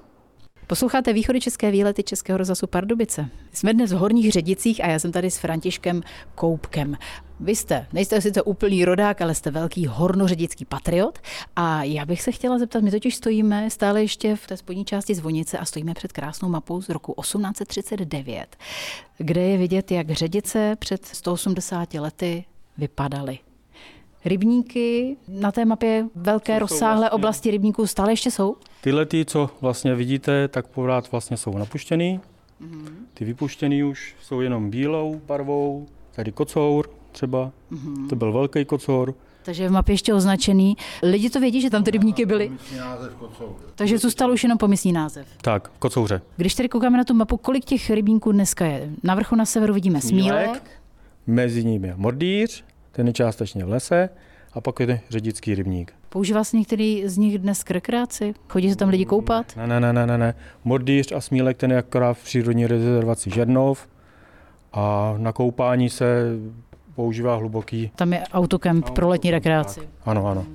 Posloucháte 0.66 1.12
východy 1.12 1.40
české 1.40 1.70
výlety 1.70 2.02
Českého 2.02 2.36
rozhlasu 2.36 2.66
Pardubice. 2.66 3.28
Jsme 3.52 3.74
dnes 3.74 3.92
v 3.92 3.96
Horních 3.96 4.32
Ředicích 4.32 4.84
a 4.84 4.86
já 4.86 4.98
jsem 4.98 5.12
tady 5.12 5.30
s 5.30 5.38
Františkem 5.38 6.02
Koupkem. 6.34 6.96
Vy 7.40 7.56
jste, 7.56 7.86
nejste 7.92 8.20
sice 8.20 8.42
úplný 8.42 8.84
rodák, 8.84 9.20
ale 9.20 9.34
jste 9.34 9.50
velký 9.50 9.86
hornoředický 9.86 10.64
patriot 10.64 11.18
a 11.56 11.82
já 11.82 12.06
bych 12.06 12.22
se 12.22 12.32
chtěla 12.32 12.58
zeptat, 12.58 12.82
my 12.82 12.90
totiž 12.90 13.16
stojíme 13.16 13.70
stále 13.70 14.02
ještě 14.02 14.36
v 14.36 14.46
té 14.46 14.56
spodní 14.56 14.84
části 14.84 15.14
zvonice 15.14 15.58
a 15.58 15.64
stojíme 15.64 15.94
před 15.94 16.12
krásnou 16.12 16.48
mapou 16.48 16.82
z 16.82 16.88
roku 16.88 17.14
1839, 17.20 18.56
kde 19.18 19.40
je 19.40 19.58
vidět, 19.58 19.90
jak 19.90 20.10
Ředice 20.10 20.76
před 20.78 21.04
180 21.06 21.94
lety 21.94 22.44
vypadaly. 22.78 23.38
Rybníky 24.24 25.16
na 25.28 25.52
té 25.52 25.64
mapě 25.64 26.06
velké 26.14 26.52
jsou 26.54 26.58
rozsáhlé 26.58 26.94
vlastně- 27.00 27.10
oblasti 27.10 27.50
rybníků 27.50 27.86
stále 27.86 28.12
ještě 28.12 28.30
jsou? 28.30 28.56
Tyhle, 28.80 29.06
ty, 29.06 29.24
co 29.24 29.50
vlastně 29.60 29.94
vidíte, 29.94 30.48
tak 30.48 30.66
pořád 30.66 31.12
vlastně 31.12 31.36
jsou 31.36 31.58
napuštěný. 31.58 32.20
Ty 33.14 33.24
vypuštěný 33.24 33.84
už 33.84 34.14
jsou 34.22 34.40
jenom 34.40 34.70
bílou 34.70 35.20
barvou. 35.26 35.86
Tady 36.12 36.32
kocour 36.32 36.90
třeba, 37.12 37.50
to 38.08 38.16
byl 38.16 38.32
velký 38.32 38.64
kocour. 38.64 39.14
Takže 39.44 39.68
v 39.68 39.72
mapě 39.72 39.92
ještě 39.92 40.14
označený. 40.14 40.76
Lidi 41.02 41.30
to 41.30 41.40
vědí, 41.40 41.60
že 41.60 41.70
tam 41.70 41.84
ty 41.84 41.90
rybníky 41.90 42.26
byly, 42.26 42.52
takže 43.74 43.98
zůstal 43.98 44.30
už 44.32 44.42
jenom 44.42 44.58
pomyslný 44.58 44.92
název. 44.92 45.26
Tak, 45.42 45.70
kocouře. 45.78 46.22
Když 46.36 46.54
tedy 46.54 46.68
koukáme 46.68 46.98
na 46.98 47.04
tu 47.04 47.14
mapu, 47.14 47.36
kolik 47.36 47.64
těch 47.64 47.90
rybníků 47.90 48.32
dneska 48.32 48.64
je? 48.66 48.90
Na 49.02 49.14
vrchu 49.14 49.36
na 49.36 49.44
severu 49.44 49.74
vidíme 49.74 50.00
Smílek. 50.00 50.62
Mezi 51.28 51.64
nimi 51.64 51.88
je 51.88 51.94
Mordýř, 51.96 52.64
ten 52.92 53.06
je 53.06 53.12
částečně 53.12 53.64
v 53.64 53.68
lese, 53.68 54.08
a 54.52 54.60
pak 54.60 54.80
je 54.80 55.00
ředický 55.10 55.54
rybník. 55.54 55.92
Používá 56.08 56.44
se 56.44 56.56
některý 56.56 57.08
z 57.08 57.18
nich 57.18 57.38
dnes 57.38 57.64
k 57.64 57.70
rekreaci? 57.70 58.34
Chodí 58.48 58.70
se 58.70 58.76
tam 58.76 58.88
lidi 58.88 59.04
koupat? 59.04 59.56
Ne, 59.56 59.66
ne, 59.66 59.80
ne, 59.80 59.92
ne, 59.92 60.06
ne, 60.06 60.18
ne. 60.18 60.34
Mordýř 60.64 61.12
a 61.12 61.20
Smílek, 61.20 61.56
ten 61.56 61.70
je 61.70 61.78
akorát 61.78 62.14
v 62.14 62.24
přírodní 62.24 62.66
rezervaci 62.66 63.30
Žernov 63.30 63.88
a 64.72 65.14
na 65.18 65.32
koupání 65.32 65.90
se 65.90 66.24
používá 66.94 67.36
hluboký. 67.36 67.90
Tam 67.96 68.12
je 68.12 68.20
autokemp 68.32 68.90
pro 68.90 69.08
letní 69.08 69.30
rekreaci. 69.30 69.80
Ano, 70.04 70.26
ano. 70.26 70.46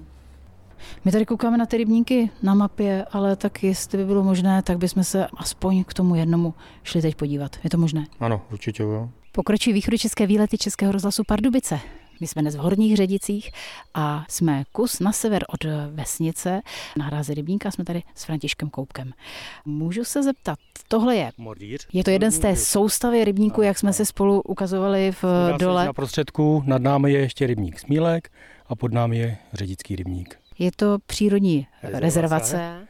My 1.06 1.12
tady 1.12 1.26
koukáme 1.26 1.58
na 1.58 1.66
ty 1.66 1.78
rybníky 1.78 2.30
na 2.44 2.54
mapě, 2.54 3.06
ale 3.12 3.36
tak 3.36 3.64
jestli 3.64 3.98
by 3.98 4.06
bylo 4.06 4.24
možné, 4.24 4.62
tak 4.62 4.78
bychom 4.78 5.04
se 5.04 5.28
aspoň 5.38 5.84
k 5.84 5.94
tomu 5.94 6.16
jednomu 6.16 6.54
šli 6.84 7.02
teď 7.02 7.16
podívat. 7.16 7.56
Je 7.64 7.70
to 7.70 7.78
možné? 7.78 8.06
Ano, 8.20 8.42
určitě 8.52 8.84
jo. 8.84 9.10
Pokračují 9.36 9.74
východočeské 9.74 10.28
výlety 10.28 10.58
Českého 10.58 10.92
rozhlasu 10.92 11.24
Pardubice. 11.28 11.80
My 12.22 12.28
jsme 12.28 12.42
dnes 12.42 12.56
v 12.56 12.60
Horních 12.60 12.96
Ředicích 12.98 13.52
a 13.94 14.26
jsme 14.30 14.64
kus 14.72 15.00
na 15.00 15.12
sever 15.12 15.46
od 15.50 15.64
vesnice 15.92 16.62
na 16.98 17.06
hrázi 17.06 17.34
Rybníka. 17.34 17.72
Jsme 17.72 17.84
tady 17.84 18.04
s 18.16 18.24
Františkem 18.24 18.70
Koupkem. 18.70 19.12
Můžu 19.66 20.04
se 20.04 20.24
zeptat, 20.24 20.60
tohle 20.88 21.16
je 21.16 21.32
Mordýř. 21.38 21.88
je 21.94 22.04
to 22.04 22.10
jeden 22.10 22.32
z 22.32 22.40
té 22.40 22.56
soustavy 22.56 23.24
rybníků, 23.26 23.62
jak 23.62 23.78
jsme 23.78 23.94
se 23.94 24.06
spolu 24.06 24.42
ukazovali 24.42 25.12
v 25.12 25.24
dole. 25.60 25.86
Na 25.86 25.94
prostředku 25.94 26.64
nad 26.66 26.82
námi 26.82 27.12
je 27.14 27.20
ještě 27.20 27.48
rybník 27.48 27.80
Smílek 27.80 28.32
a 28.68 28.76
pod 28.76 28.94
námi 28.94 29.18
je 29.18 29.38
ředický 29.54 29.96
rybník. 29.96 30.40
Je 30.60 30.72
to 30.76 30.98
přírodní 31.06 31.68
Rezervace. 31.84 32.00
rezervace. 32.06 32.88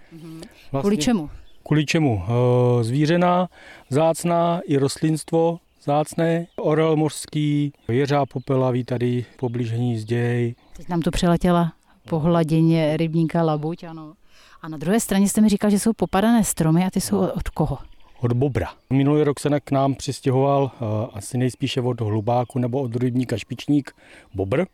Vlastně, 0.71 0.79
Kvůli 0.81 0.97
čemu? 0.97 1.29
Kvůli 1.63 1.85
čemu? 1.85 2.23
Eh, 2.27 2.83
Zvířena, 2.83 3.49
zácná 3.89 4.61
i 4.67 4.77
rostlinstvo 4.77 5.59
zácné, 5.83 6.47
orel 6.57 6.95
mořský, 6.95 7.73
jeřáb 7.87 8.29
popelavý 8.29 8.83
tady 8.83 9.25
poblíž 9.39 9.71
hnízděj. 9.71 10.55
Teď 10.77 10.89
nám 10.89 11.01
tu 11.01 11.11
přiletěla 11.11 11.73
po 12.09 12.19
hladině 12.19 12.97
rybníka 12.97 13.43
Labuť, 13.43 13.83
ano. 13.83 14.13
A 14.61 14.67
na 14.67 14.77
druhé 14.77 14.99
straně 14.99 15.29
jste 15.29 15.41
mi 15.41 15.49
říkal, 15.49 15.69
že 15.69 15.79
jsou 15.79 15.93
popadané 15.93 16.43
stromy 16.43 16.85
a 16.85 16.89
ty 16.89 17.01
jsou 17.01 17.17
od 17.19 17.49
koho? 17.49 17.77
Od 18.19 18.33
bobra. 18.33 18.69
Minulý 18.89 19.23
rok 19.23 19.39
se 19.39 19.59
k 19.59 19.71
nám 19.71 19.95
přistěhoval 19.95 20.63
uh, 20.63 20.89
asi 21.13 21.37
nejspíše 21.37 21.81
od 21.81 22.01
hlubáku 22.01 22.59
nebo 22.59 22.81
od 22.81 22.95
rybníka 22.95 23.37
špičník 23.37 23.95
bobr. 24.33 24.65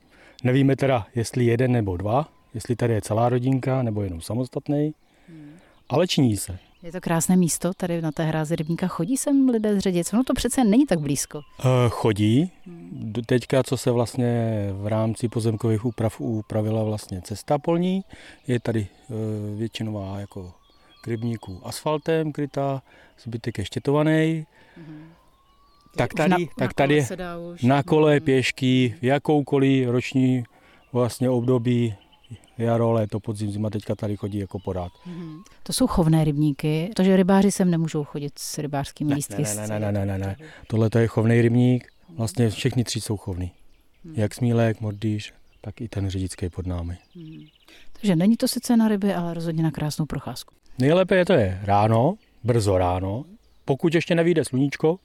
Nevíme 0.43 0.75
teda, 0.75 1.05
jestli 1.15 1.45
jeden 1.45 1.71
nebo 1.71 1.97
dva, 1.97 2.27
jestli 2.53 2.75
tady 2.75 2.93
je 2.93 3.01
celá 3.01 3.29
rodinka 3.29 3.83
nebo 3.83 4.01
jenom 4.01 4.21
samostatný, 4.21 4.93
ale 5.89 6.07
činí 6.07 6.37
se. 6.37 6.59
Je 6.83 6.91
to 6.91 7.01
krásné 7.01 7.35
místo, 7.37 7.73
tady 7.73 8.01
na 8.01 8.11
té 8.11 8.23
hrázi 8.23 8.55
rybníka. 8.55 8.87
Chodí 8.87 9.17
sem 9.17 9.49
lidé 9.49 9.75
z 9.75 9.79
Ředic? 9.79 10.11
No 10.11 10.23
to 10.23 10.33
přece 10.33 10.63
není 10.63 10.85
tak 10.85 10.99
blízko. 10.99 11.37
Uh, 11.37 11.43
chodí. 11.89 12.51
D- 12.91 13.21
Teďka, 13.25 13.63
co 13.63 13.77
se 13.77 13.91
vlastně 13.91 14.53
v 14.73 14.87
rámci 14.87 15.27
pozemkových 15.27 15.85
úprav 15.85 16.21
upravila 16.21 16.83
vlastně 16.83 17.21
cesta 17.21 17.57
polní, 17.57 18.01
je 18.47 18.59
tady 18.59 18.87
uh, 19.09 19.15
většinová 19.59 20.19
jako 20.19 20.51
k 21.01 21.07
rybníku 21.07 21.61
asfaltem 21.63 22.31
krytá, 22.31 22.81
zbytek 23.23 23.57
je 23.57 23.65
štětovaný. 23.65 24.45
Tak 25.95 26.13
tady, 26.13 26.29
na, 26.29 26.37
tak 26.57 26.69
na 26.69 26.73
tady 26.75 27.03
kole 27.05 27.17
dá 27.17 27.37
už. 27.37 27.63
na 27.63 27.83
kole, 27.83 28.15
Mhm. 28.15 28.25
pěšky, 28.25 28.95
v 29.01 29.03
jakoukoliv 29.05 29.89
roční 29.89 30.43
vlastně 30.93 31.29
období, 31.29 31.95
jaro, 32.57 32.91
léto, 32.91 33.19
podzim, 33.19 33.51
zima, 33.51 33.69
teďka 33.69 33.95
tady 33.95 34.17
chodí 34.17 34.37
jako 34.37 34.59
porád. 34.59 34.91
Mhm. 35.05 35.39
To 35.63 35.73
jsou 35.73 35.87
chovné 35.87 36.23
rybníky, 36.23 36.89
protože 36.95 37.17
rybáři 37.17 37.51
sem 37.51 37.71
nemůžou 37.71 38.03
chodit 38.03 38.39
s 38.39 38.57
rybářskými 38.57 39.09
Ne, 39.09 39.15
lístky. 39.15 39.41
ne, 39.43 39.55
ne, 39.55 39.67
ne, 39.67 39.79
ne, 39.79 39.91
ne, 39.91 40.05
ne, 40.05 40.17
ne. 40.17 40.35
Tohle 40.67 40.89
to 40.89 40.99
je 40.99 41.07
chovný 41.07 41.41
rybník, 41.41 41.87
vlastně 42.17 42.49
všechny 42.49 42.83
tři 42.83 43.01
jsou 43.01 43.17
chovný. 43.17 43.51
Jak 44.13 44.33
Smílek, 44.35 44.81
Mordýš, 44.81 45.33
tak 45.61 45.81
i 45.81 45.87
ten 45.87 46.09
řidický 46.09 46.49
pod 46.49 46.67
námi. 46.67 46.97
Takže 47.93 48.15
není 48.15 48.37
to 48.37 48.47
sice 48.47 48.77
na 48.77 48.87
ryby, 48.87 49.13
ale 49.13 49.33
rozhodně 49.33 49.63
na 49.63 49.71
krásnou 49.71 50.05
procházku. 50.05 50.55
Nejlépe 50.79 51.15
je 51.15 51.25
to 51.25 51.33
je 51.33 51.59
ráno, 51.63 52.15
brzo 52.43 52.77
ráno, 52.77 53.25
pokud 53.65 53.95
ještě 53.95 54.15
nevyjde 54.15 54.45
sluníčko, 54.45 54.99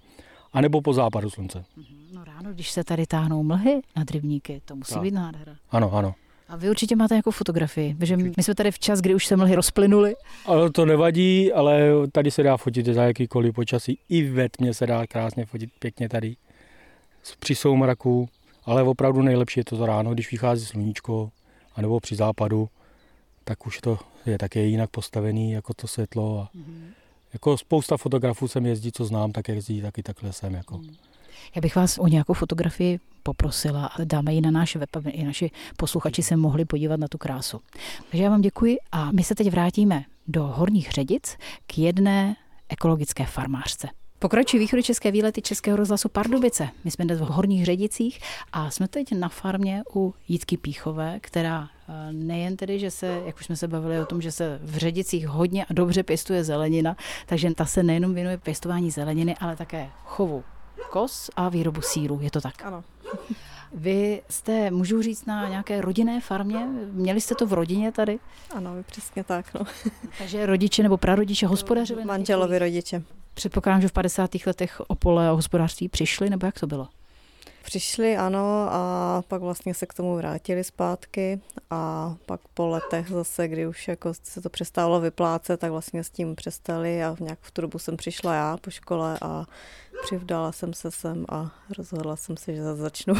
anebo 0.52 0.80
po 0.80 0.92
západu 0.92 1.30
slunce. 1.30 1.64
No 2.12 2.24
ráno, 2.24 2.52
když 2.52 2.70
se 2.70 2.84
tady 2.84 3.06
táhnou 3.06 3.42
mlhy 3.42 3.80
nad 3.96 4.10
rybníky, 4.10 4.60
to 4.64 4.76
musí 4.76 4.94
Tak. 4.94 5.02
být 5.02 5.14
nádhera. 5.14 5.56
Ano, 5.70 5.92
ano. 5.94 6.14
A 6.54 6.56
vy 6.56 6.70
určitě 6.70 6.96
máte 6.96 7.14
nějakou 7.14 7.30
fotografii, 7.30 7.96
že 8.02 8.16
my 8.16 8.32
jsme 8.38 8.54
tady 8.54 8.70
v 8.70 8.78
čas, 8.78 9.00
kdy 9.00 9.14
už 9.14 9.26
se 9.26 9.36
mlhy 9.36 9.54
rozplynuly. 9.54 10.16
Ale 10.46 10.70
to 10.70 10.84
nevadí, 10.86 11.52
ale 11.52 11.88
tady 12.12 12.30
se 12.30 12.42
dá 12.42 12.56
fotit 12.56 12.86
za 12.86 13.02
jakýkoliv 13.04 13.54
počasí. 13.54 13.98
I 14.08 14.22
ve 14.28 14.48
tmě 14.48 14.74
se 14.74 14.86
dá 14.86 15.06
krásně 15.06 15.46
fotit 15.46 15.70
pěkně 15.78 16.08
tady. 16.08 16.36
S- 17.22 17.36
Při 17.36 17.54
soumraku, 17.54 18.28
ale 18.64 18.82
opravdu 18.82 19.22
nejlepší 19.22 19.60
je 19.60 19.64
to 19.64 19.76
za 19.76 19.86
ráno, 19.86 20.14
když 20.14 20.30
vychází 20.30 20.66
sluníčko, 20.66 21.30
anebo 21.76 22.00
při 22.00 22.16
západu, 22.16 22.68
tak 23.44 23.66
už 23.66 23.80
to 23.80 23.98
je 24.26 24.38
také 24.38 24.62
jinak 24.64 24.90
postavený, 24.90 25.52
jako 25.52 25.74
to 25.74 25.86
světlo. 25.86 26.38
A 26.40 26.48
jako 27.32 27.58
spousta 27.58 27.96
fotografů 27.96 28.48
jsem 28.48 28.66
jezdí, 28.66 28.92
co 28.92 29.04
znám, 29.04 29.32
tak 29.32 29.48
jezdí 29.48 29.82
taky 29.82 30.02
takhle 30.02 30.32
sem. 30.32 30.54
Jako. 30.54 30.80
Já 31.54 31.60
bych 31.60 31.76
vás 31.76 31.98
o 31.98 32.08
nějakou 32.08 32.32
fotografii 32.32 32.98
poprosila 33.22 33.86
a 33.86 34.04
dáme 34.04 34.34
ji 34.34 34.40
na 34.40 34.50
náš 34.50 34.76
web, 34.76 34.96
aby 34.96 35.10
i 35.10 35.24
naši 35.24 35.50
posluchači 35.76 36.22
se 36.22 36.36
mohli 36.36 36.64
podívat 36.64 37.00
na 37.00 37.08
tu 37.08 37.18
krásu. 37.18 37.60
Takže 38.10 38.24
já 38.24 38.30
vám 38.30 38.40
děkuji 38.40 38.76
a 38.92 39.12
my 39.12 39.24
se 39.24 39.34
teď 39.34 39.50
vrátíme 39.50 40.04
do 40.28 40.42
Horních 40.42 40.90
Ředic 40.90 41.36
k 41.66 41.78
jedné 41.78 42.36
ekologické 42.68 43.26
farmářce. 43.26 43.88
Pokračují 44.18 44.60
východočeské 44.60 45.10
výlety 45.10 45.42
Českého 45.42 45.76
rozhlasu 45.76 46.08
Pardubice. 46.08 46.68
My 46.84 46.90
jsme 46.90 47.04
dnes 47.04 47.20
v 47.20 47.24
Horních 47.24 47.64
Ředicích 47.64 48.20
a 48.52 48.70
jsme 48.70 48.88
teď 48.88 49.12
na 49.12 49.28
farmě 49.28 49.82
u 49.94 50.14
Jitky 50.28 50.56
Píchové, 50.56 51.18
která 51.20 51.68
eh, 51.88 52.12
nejen 52.12 52.56
tedy, 52.56 52.78
že 52.78 52.90
se, 52.90 53.22
jak 53.26 53.36
už 53.36 53.44
jsme 53.44 53.56
se 53.56 53.68
bavili 53.68 54.00
o 54.00 54.06
tom, 54.06 54.22
že 54.22 54.32
se 54.32 54.60
v 54.62 54.76
Ředicích 54.76 55.28
hodně 55.28 55.64
a 55.64 55.72
dobře 55.72 56.02
pěstuje 56.02 56.44
zelenina, 56.44 56.96
takže 57.26 57.54
ta 57.54 57.64
se 57.64 57.82
nejenom 57.82 58.14
věnuje 58.14 58.38
pěstování 58.38 58.90
zeleniny, 58.90 59.36
ale 59.40 59.56
také 59.56 59.90
chovu 60.04 60.44
kos 60.90 61.30
a 61.36 61.48
výrobu 61.48 61.82
síru. 61.82 62.18
Je 62.22 62.30
to 62.30 62.40
tak? 62.40 62.64
Ano. 62.64 62.84
Vy 63.74 64.22
jste, 64.28 64.70
můžu 64.70 65.02
říct, 65.02 65.26
na 65.26 65.48
nějaké 65.48 65.80
rodinné 65.80 66.20
farmě? 66.20 66.66
Měli 66.92 67.20
jste 67.20 67.34
to 67.34 67.46
v 67.46 67.52
rodině 67.52 67.92
tady? 67.92 68.18
Ano, 68.54 68.70
přesně 68.86 69.24
tak. 69.24 69.54
No. 69.54 69.60
Takže 70.18 70.46
rodiče 70.46 70.82
nebo 70.82 70.96
prarodiče 70.96 71.46
hospodařili? 71.46 72.04
Manželovi 72.04 72.58
rodiče. 72.58 73.02
Předpokládám, 73.34 73.80
že 73.80 73.88
v 73.88 73.92
50. 73.92 74.30
letech 74.46 74.80
o 74.86 74.94
pole 74.94 75.28
a 75.28 75.32
hospodářství 75.32 75.88
přišli, 75.88 76.30
nebo 76.30 76.46
jak 76.46 76.60
to 76.60 76.66
bylo? 76.66 76.88
Přišli, 77.64 78.16
ano, 78.16 78.68
a 78.70 79.22
pak 79.28 79.42
vlastně 79.42 79.74
se 79.74 79.86
k 79.86 79.94
tomu 79.94 80.16
vrátili 80.16 80.64
zpátky 80.64 81.40
a 81.70 82.14
pak 82.26 82.40
po 82.54 82.66
letech 82.66 83.08
zase, 83.08 83.48
kdy 83.48 83.66
už 83.66 83.88
jako 83.88 84.12
se 84.22 84.40
to 84.40 84.50
přestalo 84.50 85.00
vyplácet, 85.00 85.60
tak 85.60 85.70
vlastně 85.70 86.04
s 86.04 86.10
tím 86.10 86.34
přestali 86.34 87.04
a 87.04 87.14
v 87.14 87.20
nějak 87.20 87.38
v 87.42 87.50
tu 87.50 87.62
dobu 87.62 87.78
jsem 87.78 87.96
přišla 87.96 88.34
já 88.34 88.56
po 88.56 88.70
škole 88.70 89.18
a 89.22 89.44
přivdala 90.02 90.52
jsem 90.52 90.74
se 90.74 90.90
sem 90.90 91.24
a 91.28 91.50
rozhodla 91.78 92.16
jsem 92.16 92.36
se, 92.36 92.54
že 92.54 92.62
začnu, 92.74 93.14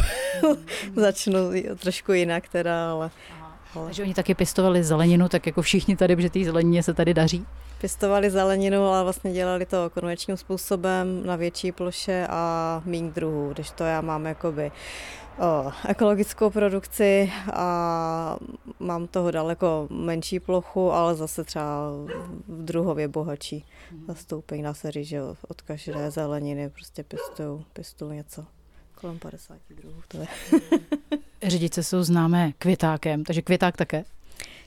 začnu 0.97 1.39
trošku 1.79 2.13
jinak 2.13 2.49
teda, 2.49 2.91
ale, 2.91 3.11
ale 3.77 3.85
Takže 3.85 4.03
oni 4.03 4.15
taky 4.15 4.35
pěstovali 4.35 4.85
zeleninu, 4.85 5.29
tak 5.29 5.47
jako 5.47 5.63
všichni 5.63 5.97
tady, 5.97 6.17
protože 6.17 6.31
té 6.31 6.45
zelenině 6.45 6.83
se 6.83 6.95
tady 6.95 7.15
daří. 7.15 7.47
Pěstovali 7.81 8.31
zeleninu, 8.31 8.83
ale 8.87 9.03
vlastně 9.03 9.33
dělali 9.33 9.67
to 9.67 9.91
konvenčním 9.91 10.37
způsobem 10.37 11.27
na 11.27 11.37
větší 11.37 11.73
ploše 11.73 12.27
a 12.31 12.83
méně 12.85 13.11
druhů, 13.11 13.53
když 13.53 13.71
to 13.71 13.85
já 13.85 14.01
mám 14.01 14.27
jakoby 14.27 14.73
o, 15.39 15.73
ekologickou 15.89 16.51
produkci 16.51 17.33
a 17.53 18.37
mám 18.81 19.07
toho 19.07 19.31
daleko 19.31 19.87
menší 19.91 20.41
plochu, 20.41 20.93
ale 20.93 21.15
zase 21.15 21.45
třeba 21.45 21.91
v 22.49 22.65
druhově 22.65 23.09
bohatší 23.09 23.65
zastoupení 24.09 24.63
na 24.63 24.75
se 24.75 24.91
říct, 24.91 25.09
že 25.09 25.23
od 25.49 25.63
každé 25.63 26.11
zeleniny 26.11 26.71
prostě 26.71 27.03
pěstují, 27.03 27.65
pěstují 27.73 28.17
něco. 28.17 28.45
Kolem 28.95 29.19
50 29.19 29.57
druhů 29.71 30.03
to 30.09 30.19
je. 30.19 30.27
Řidice 31.47 31.83
jsou 31.83 32.03
známé 32.03 32.53
květákem, 32.59 33.25
takže 33.25 33.43
květák 33.43 33.77
také. 33.77 34.05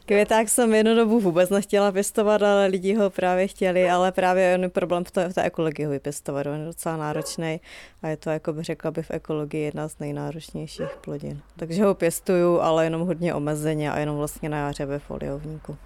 Květák 0.06 0.50
jsem 0.50 0.74
jednu 0.74 0.96
dobu 0.96 1.20
vůbec 1.20 1.50
nechtěla 1.50 1.92
pěstovat, 1.92 2.42
ale 2.42 2.68
lidi 2.68 2.94
ho 2.94 3.10
právě 3.10 3.48
chtěli, 3.48 3.90
ale 3.90 4.12
právě 4.12 4.44
je 4.44 4.70
problém 4.70 5.04
v 5.04 5.12
té, 5.12 5.30
v 5.30 5.34
té 5.34 5.44
ekologii 5.44 5.86
ho 5.86 5.92
vypěstovat, 5.92 6.46
on 6.46 6.60
je 6.60 6.66
docela 6.66 6.98
náročný 6.98 7.62
a 8.02 8.08
je 8.08 8.18
to, 8.18 8.30
jako 8.30 8.54
bych 8.54 8.66
řekla 8.66 8.92
by 8.92 9.04
v 9.04 9.12
ekologii 9.12 9.64
jedna 9.64 9.88
z 9.88 10.00
nejnáročnějších 10.00 10.90
plodin. 11.02 11.42
Takže 11.56 11.84
ho 11.84 11.96
pěstuju, 11.96 12.60
ale 12.60 12.84
jenom 12.84 13.02
hodně 13.02 13.34
omezeně 13.34 13.92
a 13.92 14.00
jenom 14.00 14.18
vlastně 14.18 14.50
na 14.50 14.58
jaře 14.58 14.86
ve 14.86 15.00
foliovníku. 15.00 15.78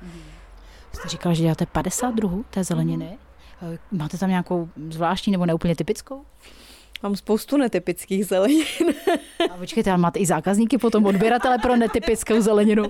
Jste 0.94 1.10
říkala, 1.10 1.36
že 1.36 1.42
děláte 1.42 1.66
50 1.66 2.16
druhů 2.16 2.46
té 2.50 2.64
zeleniny. 2.64 3.18
Eh, 3.74 3.78
Máte 3.92 4.18
tam 4.18 4.30
nějakou 4.30 4.70
zvláštní 4.90 5.32
nebo 5.32 5.46
neúplně 5.46 5.76
typickou? 5.76 6.22
Mám 7.04 7.16
spoustu 7.16 7.58
netypických 7.58 8.26
zelenin. 8.26 8.66
A 9.52 9.58
počkejte, 9.58 9.92
ale 9.92 9.98
máte 9.98 10.20
i 10.20 10.26
zákazníky 10.26 10.78
potom, 10.78 11.06
odběratele 11.06 11.58
pro 11.58 11.76
netypickou 11.76 12.42
zeleninu. 12.42 12.84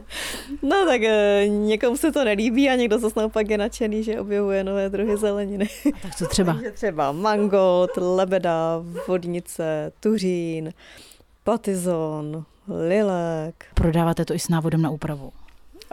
No 0.61 0.85
tak 0.85 1.01
e, 1.03 1.45
někomu 1.47 1.97
se 1.97 2.11
to 2.11 2.23
nelíbí 2.23 2.69
a 2.69 2.75
někdo 2.75 2.99
zase 2.99 3.19
naopak 3.19 3.49
je 3.49 3.57
nadšený, 3.57 4.03
že 4.03 4.19
objevuje 4.19 4.63
nové 4.63 4.89
druhy 4.89 5.17
zeleniny. 5.17 5.69
A 5.93 5.97
tak 6.01 6.15
co 6.15 6.27
třeba? 6.27 6.53
Takže 6.61 6.71
třeba 6.71 7.11
mangot, 7.11 7.91
lebeda, 7.97 8.83
vodnice, 9.07 9.91
tuřín, 9.99 10.73
patizon, 11.43 12.43
lilek. 12.87 13.65
Prodáváte 13.73 14.25
to 14.25 14.33
i 14.33 14.39
s 14.39 14.49
návodem 14.49 14.81
na 14.81 14.89
úpravu. 14.89 15.31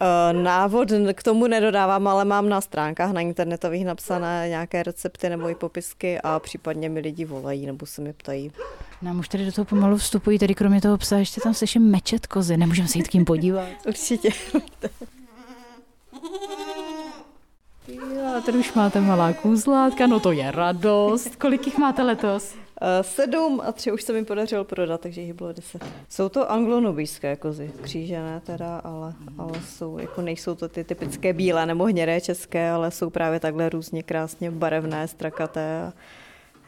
E, 0.01 0.33
návod 0.33 0.89
k 1.13 1.23
tomu 1.23 1.47
nedodávám, 1.47 2.09
ale 2.09 2.25
mám 2.25 2.49
na 2.49 2.61
stránkách 2.61 3.13
na 3.13 3.21
internetových 3.21 3.85
napsané 3.85 4.47
nějaké 4.49 4.83
recepty 4.83 5.29
nebo 5.29 5.49
i 5.49 5.55
popisky 5.55 6.21
a 6.21 6.39
případně 6.39 6.89
mi 6.89 7.01
lidi 7.01 7.25
volají 7.25 7.67
nebo 7.67 7.87
se 7.87 8.03
mi 8.03 8.13
ptají. 8.13 8.53
Nám 9.03 9.19
už 9.19 9.29
tady 9.29 9.47
do 9.47 9.53
toho 9.53 9.65
pomalu 9.65 9.97
vstupují, 9.97 10.39
tady 10.39 10.55
kromě 10.55 10.81
toho 10.81 10.99
psa 10.99 11.17
ještě 11.17 11.41
tam 11.41 11.55
slyším 11.55 11.91
mečet 11.91 12.27
kozy, 12.27 12.57
nemůžeme 12.57 12.89
se 12.89 12.99
jít 12.99 13.09
k 13.09 13.15
ním 13.15 13.25
podívat. 13.25 13.69
Určitě. 13.87 14.31
Já, 18.17 18.41
tady 18.41 18.59
už 18.59 18.73
máte 18.73 19.01
malá 19.01 19.33
kůzlátka, 19.33 20.07
no 20.07 20.21
to 20.21 20.33
je 20.33 20.51
radost. 20.51 21.37
Kolik 21.37 21.67
jich 21.67 21.79
máte 21.79 22.03
letos? 22.03 22.55
Sedm 23.03 23.61
a 23.65 23.73
tři 23.73 23.93
už 23.93 24.03
se 24.03 24.13
mi 24.13 24.25
podařilo 24.25 24.65
prodat, 24.65 25.01
takže 25.01 25.21
jich 25.21 25.33
bylo 25.33 25.53
deset. 25.53 25.85
Jsou 26.09 26.29
to 26.29 26.51
anglonobijské 26.51 27.37
kozy, 27.37 27.71
křížené 27.83 28.41
teda, 28.41 28.79
ale, 28.79 29.15
ale 29.39 29.61
jsou, 29.69 29.99
jako 29.99 30.23
nejsou 30.23 30.55
to 30.55 30.69
ty 30.69 30.85
typické 30.85 31.33
bílé 31.33 31.67
nebo 31.67 31.85
hnědé 31.85 32.21
české, 32.21 32.71
ale 32.71 32.91
jsou 32.91 33.11
právě 33.11 33.41
takhle 33.41 33.69
různě 33.69 34.03
krásně 34.03 34.51
barevné, 34.51 35.09
strakaté 35.09 35.83
a 35.83 35.93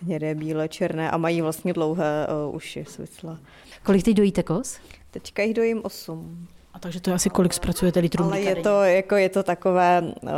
hnědé, 0.02 0.34
bílé, 0.34 0.68
černé 0.68 1.10
a 1.10 1.16
mají 1.16 1.40
vlastně 1.40 1.72
dlouhé 1.72 2.26
uh, 2.48 2.54
uši 2.54 2.84
svislé. 2.88 3.38
Kolik 3.82 4.02
teď 4.02 4.16
dojíte 4.16 4.42
koz? 4.42 4.78
Teďka 5.10 5.42
jich 5.42 5.54
dojím 5.54 5.80
osm. 5.84 6.46
A 6.74 6.78
takže 6.78 7.00
to 7.00 7.10
je 7.10 7.14
asi 7.14 7.30
kolik 7.30 7.52
zpracujete 7.54 8.00
litrů 8.00 8.24
Ale 8.24 8.40
je 8.40 8.56
to, 8.56 8.82
jako, 8.82 9.16
je 9.16 9.28
to 9.28 9.42
takové, 9.42 10.02
uh, 10.22 10.30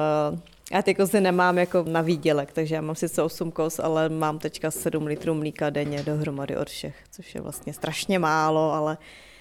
já 0.72 0.82
ty 0.82 0.94
kozy 0.94 1.20
nemám 1.20 1.58
jako 1.58 1.84
na 1.88 2.00
výdělek, 2.00 2.52
takže 2.52 2.74
já 2.74 2.80
mám 2.80 2.94
sice 2.94 3.22
8 3.22 3.50
koz, 3.50 3.78
ale 3.78 4.08
mám 4.08 4.38
teďka 4.38 4.70
7 4.70 5.06
litrů 5.06 5.34
mlíka 5.34 5.70
denně 5.70 6.02
dohromady 6.02 6.56
od 6.56 6.70
všech, 6.70 6.96
což 7.10 7.34
je 7.34 7.40
vlastně 7.40 7.72
strašně 7.72 8.18
málo, 8.18 8.72
ale, 8.72 8.98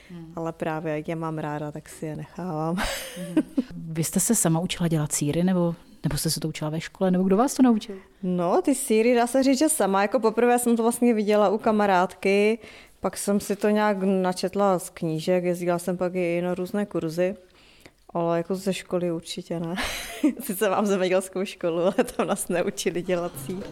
hmm. 0.10 0.34
ale 0.36 0.52
právě 0.52 0.96
jak 0.96 1.08
je 1.08 1.15
mám 1.15 1.38
ráda, 1.38 1.72
tak 1.72 1.89
si 1.89 2.06
je 2.06 2.15
nechávám. 2.15 2.78
Vy 3.76 4.04
jste 4.04 4.20
se 4.20 4.36
sama 4.36 4.60
učila 4.60 4.88
dělat 4.88 5.12
síry, 5.12 5.44
nebo, 5.44 5.76
nebo 6.04 6.17
jste 6.17 6.30
se 6.30 6.39
to 6.39 6.48
učila 6.48 6.70
ve 6.70 6.82
škole, 6.82 7.12
nebo 7.12 7.24
kdo 7.24 7.38
vás 7.38 7.54
to 7.54 7.63
naučil? 7.63 7.96
No, 8.24 8.62
ty 8.62 8.76
síry, 8.76 9.15
dá 9.15 9.28
se 9.28 9.44
říct, 9.44 9.60
že 9.60 9.70
sama, 9.70 10.02
jako 10.02 10.20
poprvé 10.20 10.60
jsem 10.60 10.78
to 10.78 10.84
vlastně 10.84 11.13
viděla 11.13 11.50
u 11.50 11.58
kamarádky, 11.58 12.60
pak 13.00 13.17
jsem 13.17 13.39
si 13.39 13.56
to 13.56 13.70
nějak 13.70 13.98
načetla 14.04 14.80
z 14.80 14.89
knížek, 14.89 15.44
jezdila 15.44 15.80
jsem 15.80 15.98
pak 15.98 16.15
i 16.15 16.41
na 16.41 16.56
různé 16.56 16.86
kurzy, 16.86 17.36
ale 18.13 18.38
jako 18.38 18.56
ze 18.56 18.74
školy 18.74 19.12
určitě 19.12 19.60
ne. 19.60 19.76
Sice 20.43 20.69
mám 20.69 20.86
zemědělskou 20.86 21.45
školu, 21.45 21.82
ale 21.82 21.93
tam 22.17 22.28
nás 22.28 22.50
neučili 22.50 23.02
dělat 23.02 23.32
sír. 23.45 23.63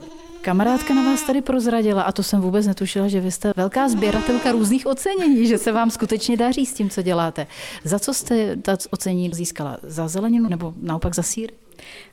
Kamarádka 0.42 0.94
na 0.94 1.04
vás 1.04 1.24
tady 1.24 1.42
prozradila 1.42 2.02
a 2.02 2.12
to 2.12 2.24
jsem 2.24 2.42
vůbec 2.42 2.68
netušila, 2.68 3.08
že 3.08 3.20
vy 3.20 3.32
jste 3.32 3.54
velká 3.56 3.90
sběratelka 3.90 4.52
různých 4.52 4.86
ocenění, 4.86 5.48
že 5.48 5.58
se 5.58 5.72
vám 5.72 5.92
skutečně 5.92 6.38
daří 6.38 6.66
s 6.66 6.74
tím, 6.74 6.90
co 6.90 7.02
děláte. 7.02 7.48
Za 7.84 8.00
co 8.00 8.14
jste 8.14 8.56
ta 8.56 8.78
ocenění 8.90 9.30
získala? 9.34 9.78
Za 9.84 10.08
zeleninu 10.08 10.50
nebo 10.50 10.74
naopak 10.82 11.16
za 11.16 11.24
sír? 11.24 11.52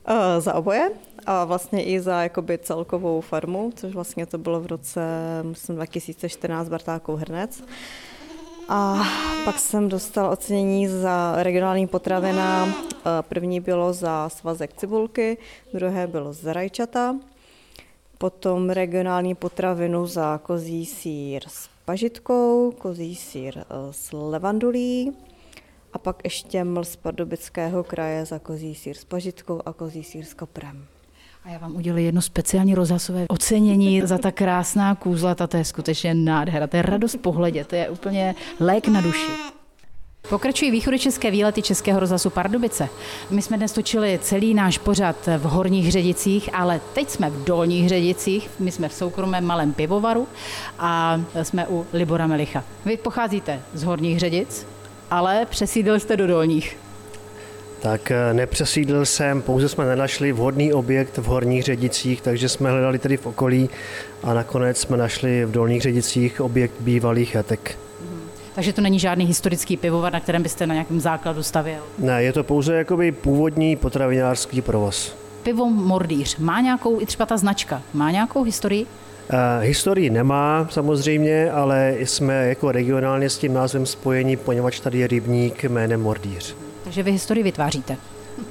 Uh, 0.09 0.15
za 0.39 0.53
oboje 0.53 0.89
a 1.25 1.45
vlastně 1.45 1.83
i 1.83 1.99
za 1.99 2.23
jakoby 2.23 2.57
celkovou 2.57 3.21
farmu, 3.21 3.71
což 3.75 3.93
vlastně 3.93 4.25
to 4.25 4.37
bylo 4.37 4.61
v 4.61 4.65
roce 4.65 5.01
myslím, 5.43 5.75
2014 5.75 6.69
Bartákou 6.69 7.15
Hrnec. 7.15 7.63
A 8.69 9.03
pak 9.45 9.59
jsem 9.59 9.89
dostal 9.89 10.31
ocenění 10.31 10.87
za 10.87 11.43
regionální 11.43 11.87
potravina. 11.87 12.75
První 13.21 13.59
bylo 13.59 13.93
za 13.93 14.29
svazek 14.29 14.73
cibulky, 14.73 15.37
druhé 15.73 16.07
bylo 16.07 16.33
za 16.33 16.53
rajčata. 16.53 17.15
Potom 18.17 18.69
regionální 18.69 19.35
potravinu 19.35 20.07
za 20.07 20.37
kozí 20.37 20.85
sír 20.85 21.43
s 21.47 21.69
pažitkou, 21.85 22.73
kozí 22.77 23.15
sír 23.15 23.63
s 23.91 24.11
levandulí 24.11 25.13
a 25.93 25.97
pak 25.97 26.23
ještě 26.23 26.63
ml 26.63 26.83
z 26.83 26.95
Pardubického 26.95 27.83
kraje 27.83 28.25
za 28.25 28.39
kozí 28.39 28.75
sír 28.75 28.97
s 28.97 29.05
pažitkou 29.05 29.61
a 29.65 29.73
kozí 29.73 30.03
sír 30.03 30.25
s 30.25 30.33
koprem. 30.33 30.87
A 31.47 31.49
já 31.49 31.57
vám 31.57 31.75
udělím 31.75 32.05
jedno 32.05 32.21
speciální 32.21 32.75
rozhlasové 32.75 33.25
ocenění 33.27 34.01
za 34.01 34.17
ta 34.17 34.31
krásná 34.31 34.95
kůzlata, 34.95 35.47
to 35.47 35.57
je 35.57 35.65
skutečně 35.65 36.13
nádhera, 36.13 36.67
to 36.67 36.77
je 36.77 36.81
radost 36.81 37.17
pohledě, 37.21 37.63
to 37.63 37.75
je 37.75 37.89
úplně 37.89 38.35
lék 38.59 38.87
na 38.87 39.01
duši. 39.01 39.31
Pokračují 40.29 40.71
východočeské 40.71 41.31
výlety 41.31 41.61
Českého 41.61 41.99
rozhlasu 41.99 42.29
Pardubice. 42.29 42.89
My 43.29 43.41
jsme 43.41 43.57
dnes 43.57 43.71
točili 43.71 44.19
celý 44.21 44.53
náš 44.53 44.77
pořad 44.77 45.15
v 45.37 45.43
Horních 45.43 45.91
Ředicích, 45.91 46.49
ale 46.53 46.81
teď 46.93 47.09
jsme 47.09 47.29
v 47.29 47.43
Dolních 47.43 47.89
Ředicích. 47.89 48.49
My 48.59 48.71
jsme 48.71 48.89
v 48.89 48.93
soukromém 48.93 49.45
malém 49.45 49.73
pivovaru 49.73 50.27
a 50.79 51.21
jsme 51.43 51.67
u 51.67 51.85
Libora 51.93 52.27
Melicha. 52.27 52.63
Vy 52.85 52.97
pocházíte 52.97 53.61
z 53.73 53.83
Horních 53.83 54.19
Ředic, 54.19 54.67
ale 55.11 55.45
přesídl 55.45 55.99
jste 55.99 56.17
do 56.17 56.27
Dolních. 56.27 56.77
Tak 57.81 58.11
nepřesídlil 58.33 59.05
jsem, 59.05 59.41
pouze 59.41 59.69
jsme 59.69 59.85
nenašli 59.85 60.31
vhodný 60.31 60.73
objekt 60.73 61.17
v 61.17 61.25
Horních 61.25 61.63
Ředicích, 61.63 62.21
takže 62.21 62.49
jsme 62.49 62.71
hledali 62.71 62.99
tedy 62.99 63.17
v 63.17 63.25
okolí 63.25 63.69
a 64.23 64.33
nakonec 64.33 64.77
jsme 64.77 64.97
našli 64.97 65.45
v 65.45 65.51
Dolních 65.51 65.81
Ředicích 65.81 66.41
objekt 66.41 66.73
bývalých 66.79 67.35
jatek. 67.35 67.77
Takže 68.55 68.73
to 68.73 68.81
není 68.81 68.99
žádný 68.99 69.25
historický 69.25 69.77
pivovar, 69.77 70.13
na 70.13 70.19
kterém 70.19 70.43
byste 70.43 70.67
na 70.67 70.73
nějakém 70.73 70.99
základu 70.99 71.43
stavěl. 71.43 71.81
Ne, 71.97 72.23
je 72.23 72.33
to 72.33 72.43
pouze 72.43 72.75
jakoby 72.75 73.11
původní 73.11 73.75
potravinářský 73.75 74.61
provoz. 74.61 75.17
Pivo 75.43 75.65
Mordýř 75.65 76.37
má 76.37 76.61
nějakou, 76.61 77.01
i 77.01 77.05
třeba 77.05 77.25
ta 77.25 77.37
značka, 77.37 77.81
má 77.93 78.11
nějakou 78.11 78.43
historii? 78.43 78.85
Uh, 78.85 79.39
historii 79.59 80.09
nemá 80.09 80.67
samozřejmě, 80.69 81.51
ale 81.51 81.95
jsme 81.99 82.47
jako 82.47 82.71
regionálně 82.71 83.29
s 83.29 83.37
tím 83.37 83.53
názvem 83.53 83.85
spojení, 83.85 84.35
poněvadž 84.35 84.79
tady 84.79 84.97
je 84.97 85.07
rybník 85.07 85.63
jménem 85.63 86.01
Mordýř. 86.01 86.55
Takže 86.87 87.03
vy 87.03 87.11
historii 87.11 87.43
vytváříte. 87.43 87.97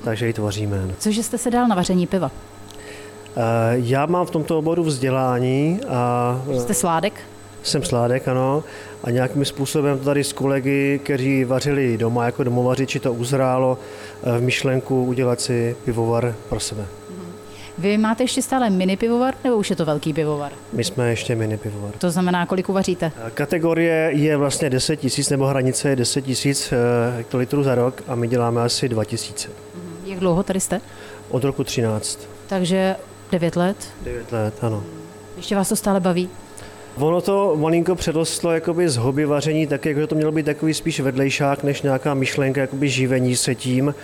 Takže 0.04 0.26
ji 0.26 0.32
tvoříme. 0.32 0.78
Cože 0.98 1.22
jste 1.22 1.38
se 1.38 1.50
dal 1.50 1.68
na 1.68 1.76
vaření 1.76 2.06
piva? 2.06 2.30
Uh, 3.36 3.42
já 3.72 4.06
mám 4.06 4.26
v 4.26 4.30
tomto 4.30 4.58
oboru 4.58 4.84
vzdělání 4.84 5.80
a 5.88 6.42
Jste 6.58 6.74
sládek? 6.74 7.20
jsem 7.62 7.82
sládek, 7.82 8.28
ano, 8.28 8.64
a 9.04 9.10
nějakým 9.10 9.44
způsobem 9.44 9.98
to 9.98 10.04
tady 10.04 10.24
s 10.24 10.32
kolegy, 10.32 11.00
kteří 11.04 11.44
vařili 11.44 11.98
doma 11.98 12.24
jako 12.24 12.44
domovařiči, 12.44 13.00
to 13.00 13.12
uzrálo 13.12 13.78
v 14.22 14.40
myšlenku 14.40 15.04
udělat 15.04 15.40
si 15.40 15.76
pivovar 15.84 16.34
pro 16.48 16.60
sebe. 16.60 16.86
Vy 17.78 17.98
máte 17.98 18.22
ještě 18.24 18.42
stále 18.42 18.70
mini 18.70 18.96
pivovar, 18.96 19.34
nebo 19.44 19.56
už 19.56 19.70
je 19.70 19.76
to 19.76 19.84
velký 19.84 20.12
pivovar? 20.12 20.52
My 20.72 20.84
jsme 20.84 21.10
ještě 21.10 21.34
mini 21.34 21.56
pivovar. 21.56 21.92
To 21.98 22.10
znamená, 22.10 22.46
kolik 22.46 22.68
uvaříte? 22.68 23.12
Kategorie 23.34 24.10
je 24.12 24.36
vlastně 24.36 24.70
10 24.70 24.96
tisíc, 24.96 25.30
nebo 25.30 25.46
hranice 25.46 25.88
je 25.88 25.96
10 25.96 26.22
tisíc 26.22 26.72
hektolitrů 27.16 27.62
za 27.62 27.74
rok 27.74 28.02
a 28.08 28.14
my 28.14 28.28
děláme 28.28 28.62
asi 28.62 28.88
2 28.88 29.04
tisíce. 29.04 29.48
Jak 30.04 30.18
dlouho 30.18 30.42
tady 30.42 30.60
jste? 30.60 30.80
Od 31.28 31.44
roku 31.44 31.64
13. 31.64 32.20
Takže 32.46 32.96
9 33.32 33.56
let. 33.56 33.76
9 34.02 34.32
let, 34.32 34.54
ano. 34.62 34.82
Ještě 35.36 35.56
vás 35.56 35.68
to 35.68 35.76
stále 35.76 36.00
baví? 36.00 36.28
Ono 36.98 37.20
to 37.20 37.56
malinko 37.56 37.94
předostlo 37.94 38.52
jakoby 38.52 38.88
z 38.88 38.96
hobby 38.96 39.24
vaření, 39.24 39.66
tak 39.66 39.86
jako 39.86 40.06
to 40.06 40.14
mělo 40.14 40.32
být 40.32 40.46
takový 40.46 40.74
spíš 40.74 41.00
vedlejšák, 41.00 41.62
než 41.62 41.82
nějaká 41.82 42.14
myšlenka 42.14 42.60
jakoby 42.60 42.88
živení 42.88 43.36
se 43.36 43.54
tím. 43.54 43.94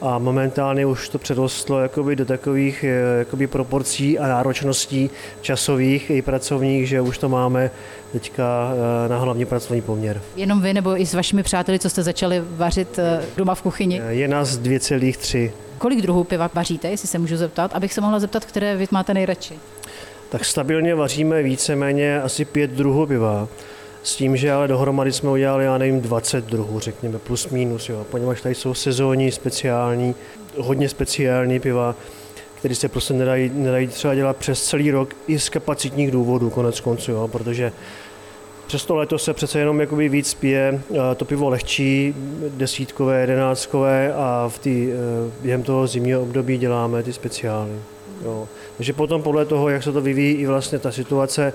A 0.00 0.18
momentálně 0.18 0.86
už 0.86 1.08
to 1.08 1.18
předostlo 1.18 1.80
jakoby 1.80 2.16
do 2.16 2.24
takových 2.24 2.84
jakoby 3.18 3.46
proporcí 3.46 4.18
a 4.18 4.28
náročností 4.28 5.10
časových 5.40 6.10
i 6.10 6.22
pracovních, 6.22 6.88
že 6.88 7.00
už 7.00 7.18
to 7.18 7.28
máme 7.28 7.70
teďka 8.12 8.72
na 9.08 9.18
hlavní 9.18 9.44
pracovní 9.44 9.82
poměr. 9.82 10.22
Jenom 10.36 10.60
vy 10.60 10.74
nebo 10.74 11.00
i 11.00 11.06
s 11.06 11.14
vašimi 11.14 11.42
přáteli, 11.42 11.78
co 11.78 11.90
jste 11.90 12.02
začali 12.02 12.42
vařit 12.50 12.98
doma 13.36 13.54
v 13.54 13.62
kuchyni? 13.62 14.00
Je 14.08 14.28
nás 14.28 14.58
2,3. 14.58 15.50
Kolik 15.78 16.02
druhů 16.02 16.24
piva 16.24 16.50
vaříte, 16.54 16.88
jestli 16.88 17.08
se 17.08 17.18
můžu 17.18 17.36
zeptat, 17.36 17.70
abych 17.74 17.92
se 17.92 18.00
mohla 18.00 18.18
zeptat, 18.18 18.44
které 18.44 18.76
vy 18.76 18.86
máte 18.90 19.14
nejradši? 19.14 19.54
Tak 20.32 20.44
stabilně 20.44 20.94
vaříme 20.94 21.42
víceméně 21.42 22.22
asi 22.22 22.44
pět 22.44 22.70
druhů 22.70 23.06
piva. 23.06 23.48
S 24.02 24.16
tím, 24.16 24.36
že 24.36 24.52
ale 24.52 24.68
dohromady 24.68 25.12
jsme 25.12 25.30
udělali, 25.30 25.64
já 25.64 25.78
nevím, 25.78 26.00
20 26.00 26.44
druhů, 26.44 26.80
řekněme, 26.80 27.18
plus 27.18 27.48
minus, 27.48 27.88
jo. 27.88 28.06
Poněvadž 28.10 28.40
tady 28.40 28.54
jsou 28.54 28.74
sezónní, 28.74 29.32
speciální, 29.32 30.14
hodně 30.58 30.88
speciální 30.88 31.60
piva, 31.60 31.94
které 32.54 32.74
se 32.74 32.88
prostě 32.88 33.14
nedají, 33.14 33.50
nedají 33.54 33.86
třeba 33.86 34.14
dělat 34.14 34.36
přes 34.36 34.64
celý 34.64 34.90
rok 34.90 35.14
i 35.26 35.38
z 35.38 35.48
kapacitních 35.48 36.10
důvodů, 36.10 36.50
konec 36.50 36.80
konců, 36.80 37.12
jo, 37.12 37.28
protože 37.28 37.72
přes 38.66 38.84
to 38.84 38.96
léto 38.96 39.18
se 39.18 39.32
přece 39.32 39.58
jenom 39.58 39.80
jakoby 39.80 40.08
víc 40.08 40.34
pije 40.34 40.80
to 41.16 41.24
pivo 41.24 41.48
lehčí, 41.48 42.14
desítkové, 42.48 43.20
jedenáctkové 43.20 44.12
a 44.14 44.48
v 44.48 44.58
tý, 44.58 44.88
během 45.42 45.62
toho 45.62 45.86
zimního 45.86 46.22
období 46.22 46.58
děláme 46.58 47.02
ty 47.02 47.12
speciály. 47.12 47.72
Jo. 48.24 48.48
Takže 48.82 48.92
potom 48.92 49.22
podle 49.22 49.44
toho, 49.44 49.68
jak 49.68 49.82
se 49.82 49.92
to 49.92 50.00
vyvíjí 50.00 50.34
i 50.34 50.46
vlastně 50.46 50.78
ta 50.78 50.92
situace 50.92 51.52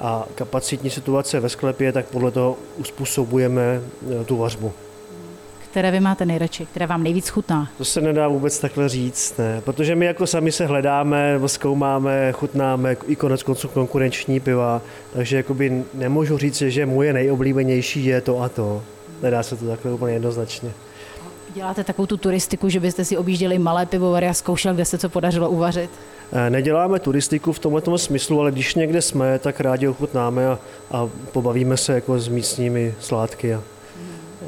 a 0.00 0.24
kapacitní 0.34 0.90
situace 0.90 1.40
ve 1.40 1.48
sklepě, 1.48 1.92
tak 1.92 2.06
podle 2.06 2.30
toho 2.30 2.56
uspůsobujeme 2.76 3.80
eh, 4.20 4.24
tu 4.24 4.36
vařbu. 4.36 4.72
Které 5.70 5.90
vy 5.90 6.00
máte 6.00 6.26
nejradši, 6.26 6.66
které 6.66 6.86
vám 6.86 7.02
nejvíc 7.02 7.28
chutná? 7.28 7.68
To 7.78 7.84
se 7.84 8.00
nedá 8.00 8.28
vůbec 8.28 8.58
takhle 8.58 8.88
říct, 8.88 9.38
ne. 9.38 9.60
Protože 9.64 9.96
my 9.96 10.06
jako 10.06 10.26
sami 10.26 10.52
se 10.52 10.66
hledáme, 10.66 11.32
nebo 11.32 11.48
zkoumáme, 11.48 12.32
chutnáme 12.32 12.96
i 13.06 13.16
konec 13.16 13.42
konců 13.42 13.68
konkurenční 13.68 14.40
piva, 14.40 14.82
takže 15.12 15.36
jakoby 15.36 15.84
nemůžu 15.94 16.38
říct, 16.38 16.62
že 16.62 16.86
moje 16.86 17.12
nejoblíbenější 17.12 18.04
je 18.04 18.20
to 18.20 18.42
a 18.42 18.48
to. 18.48 18.82
Nedá 19.22 19.42
se 19.42 19.56
to 19.56 19.66
takhle 19.66 19.92
úplně 19.92 20.12
jednoznačně. 20.12 20.70
Děláte 21.54 21.84
takovou 21.84 22.06
tu 22.06 22.16
turistiku, 22.16 22.68
že 22.68 22.80
byste 22.80 23.04
si 23.04 23.16
objížděli 23.16 23.58
malé 23.58 23.86
pivovary 23.86 24.28
a 24.28 24.34
zkoušel, 24.34 24.74
kde 24.74 24.84
se 24.84 24.98
co 24.98 25.08
podařilo 25.08 25.50
uvařit? 25.50 25.90
Eh, 26.32 26.50
neděláme 26.50 26.98
turistiku 26.98 27.52
v 27.52 27.58
tomto 27.58 27.98
smyslu, 27.98 28.40
ale 28.40 28.52
když 28.52 28.74
někde 28.74 29.02
jsme, 29.02 29.38
tak 29.38 29.60
rádi 29.60 29.88
ochutnáme 29.88 30.46
a, 30.46 30.58
a 30.90 31.08
pobavíme 31.32 31.76
se 31.76 31.92
jako 31.92 32.18
s 32.18 32.28
místními 32.28 32.94
sládky 33.00 33.54
a, 33.54 33.58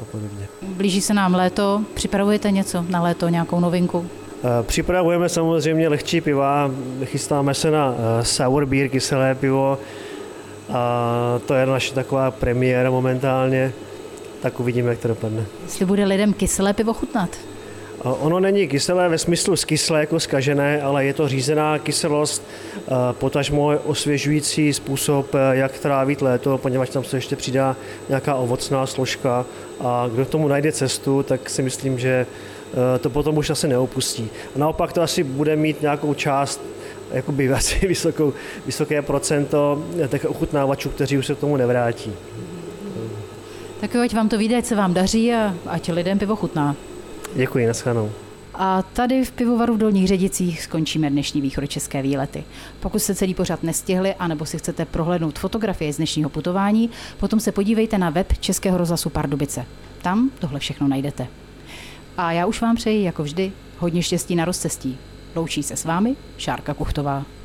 a 0.01 0.05
podobně. 0.11 0.47
Blíží 0.61 1.01
se 1.01 1.13
nám 1.13 1.35
léto, 1.35 1.81
připravujete 1.93 2.51
něco 2.51 2.85
na 2.89 3.03
léto, 3.03 3.29
nějakou 3.29 3.59
novinku? 3.59 4.05
Eh, 4.43 4.63
připravujeme 4.63 5.29
samozřejmě 5.29 5.87
lehčí 5.87 6.21
piva, 6.21 6.71
chystáme 7.03 7.53
se 7.53 7.71
na 7.71 7.95
eh, 7.97 8.25
sour 8.25 8.65
beer, 8.65 8.89
kyselé 8.89 9.35
pivo 9.35 9.79
a 10.73 11.39
to 11.45 11.53
je 11.53 11.65
naše 11.65 11.93
taková 11.93 12.31
premiéra 12.31 12.91
momentálně, 12.91 13.73
tak 14.41 14.59
uvidíme, 14.59 14.89
jak 14.89 14.99
to 14.99 15.07
dopadne. 15.07 15.45
Jestli 15.63 15.85
bude 15.85 16.05
lidem 16.05 16.33
kyselé 16.33 16.73
pivo 16.73 16.93
chutnat? 16.93 17.29
Ono 18.03 18.39
není 18.39 18.67
kyselé 18.67 19.09
ve 19.09 19.17
smyslu 19.17 19.55
skysle 19.55 19.99
jako 19.99 20.19
skažené, 20.19 20.81
ale 20.81 21.05
je 21.05 21.13
to 21.13 21.27
řízená 21.27 21.79
kyselost, 21.79 22.43
potažmo 23.11 23.67
osvěžující 23.85 24.73
způsob, 24.73 25.35
jak 25.51 25.79
trávit 25.79 26.21
léto, 26.21 26.57
poněvadž 26.57 26.89
tam 26.89 27.03
se 27.03 27.17
ještě 27.17 27.35
přidá 27.35 27.75
nějaká 28.09 28.35
ovocná 28.35 28.85
složka 28.85 29.45
a 29.79 30.09
kdo 30.13 30.25
k 30.25 30.29
tomu 30.29 30.47
najde 30.47 30.71
cestu, 30.71 31.23
tak 31.23 31.49
si 31.49 31.61
myslím, 31.61 31.99
že 31.99 32.25
to 33.01 33.09
potom 33.09 33.37
už 33.37 33.49
asi 33.49 33.67
neopustí. 33.67 34.29
A 34.55 34.59
naopak 34.59 34.93
to 34.93 35.01
asi 35.01 35.23
bude 35.23 35.55
mít 35.55 35.81
nějakou 35.81 36.13
část 36.13 36.61
jakoby 37.11 37.49
asi 37.53 37.87
vysokou, 37.87 38.33
vysoké 38.65 39.01
procento 39.01 39.83
těch 40.07 40.25
ochutnávačů, 40.25 40.89
kteří 40.89 41.17
už 41.17 41.25
se 41.25 41.35
k 41.35 41.39
tomu 41.39 41.57
nevrátí. 41.57 42.13
Tak 43.81 43.93
jo, 43.93 44.01
ať 44.01 44.13
vám 44.13 44.29
to 44.29 44.37
vyjde, 44.37 44.57
ať 44.57 44.65
se 44.65 44.75
vám 44.75 44.93
daří 44.93 45.33
a 45.33 45.55
ať 45.65 45.89
lidem 45.89 46.19
pivo 46.19 46.35
chutná. 46.35 46.75
Děkuji, 47.35 47.67
naschanou. 47.67 48.11
A 48.53 48.81
tady 48.81 49.25
v 49.25 49.31
pivovaru 49.31 49.73
v 49.73 49.77
Dolních 49.77 50.07
Ředicích 50.07 50.61
skončíme 50.61 51.09
dnešní 51.09 51.41
východočeské 51.41 52.01
výlety. 52.01 52.43
Pokud 52.79 52.99
jste 52.99 53.15
celý 53.15 53.33
pořad 53.33 53.63
nestihli, 53.63 54.15
anebo 54.15 54.45
si 54.45 54.57
chcete 54.57 54.85
prohlédnout 54.85 55.39
fotografie 55.39 55.93
z 55.93 55.97
dnešního 55.97 56.29
putování, 56.29 56.89
potom 57.19 57.39
se 57.39 57.51
podívejte 57.51 57.97
na 57.97 58.09
web 58.09 58.33
Českého 58.39 58.77
rozhlasu 58.77 59.09
Pardubice. 59.09 59.65
Tam 60.01 60.29
tohle 60.39 60.59
všechno 60.59 60.87
najdete. 60.87 61.27
A 62.17 62.31
já 62.31 62.45
už 62.45 62.61
vám 62.61 62.75
přeji, 62.75 63.03
jako 63.03 63.23
vždy, 63.23 63.51
hodně 63.77 64.03
štěstí 64.03 64.35
na 64.35 64.45
rozcestí. 64.45 64.97
Loučí 65.35 65.63
se 65.63 65.75
s 65.75 65.85
vámi 65.85 66.15
Šárka 66.37 66.73
Kuchtová. 66.73 67.25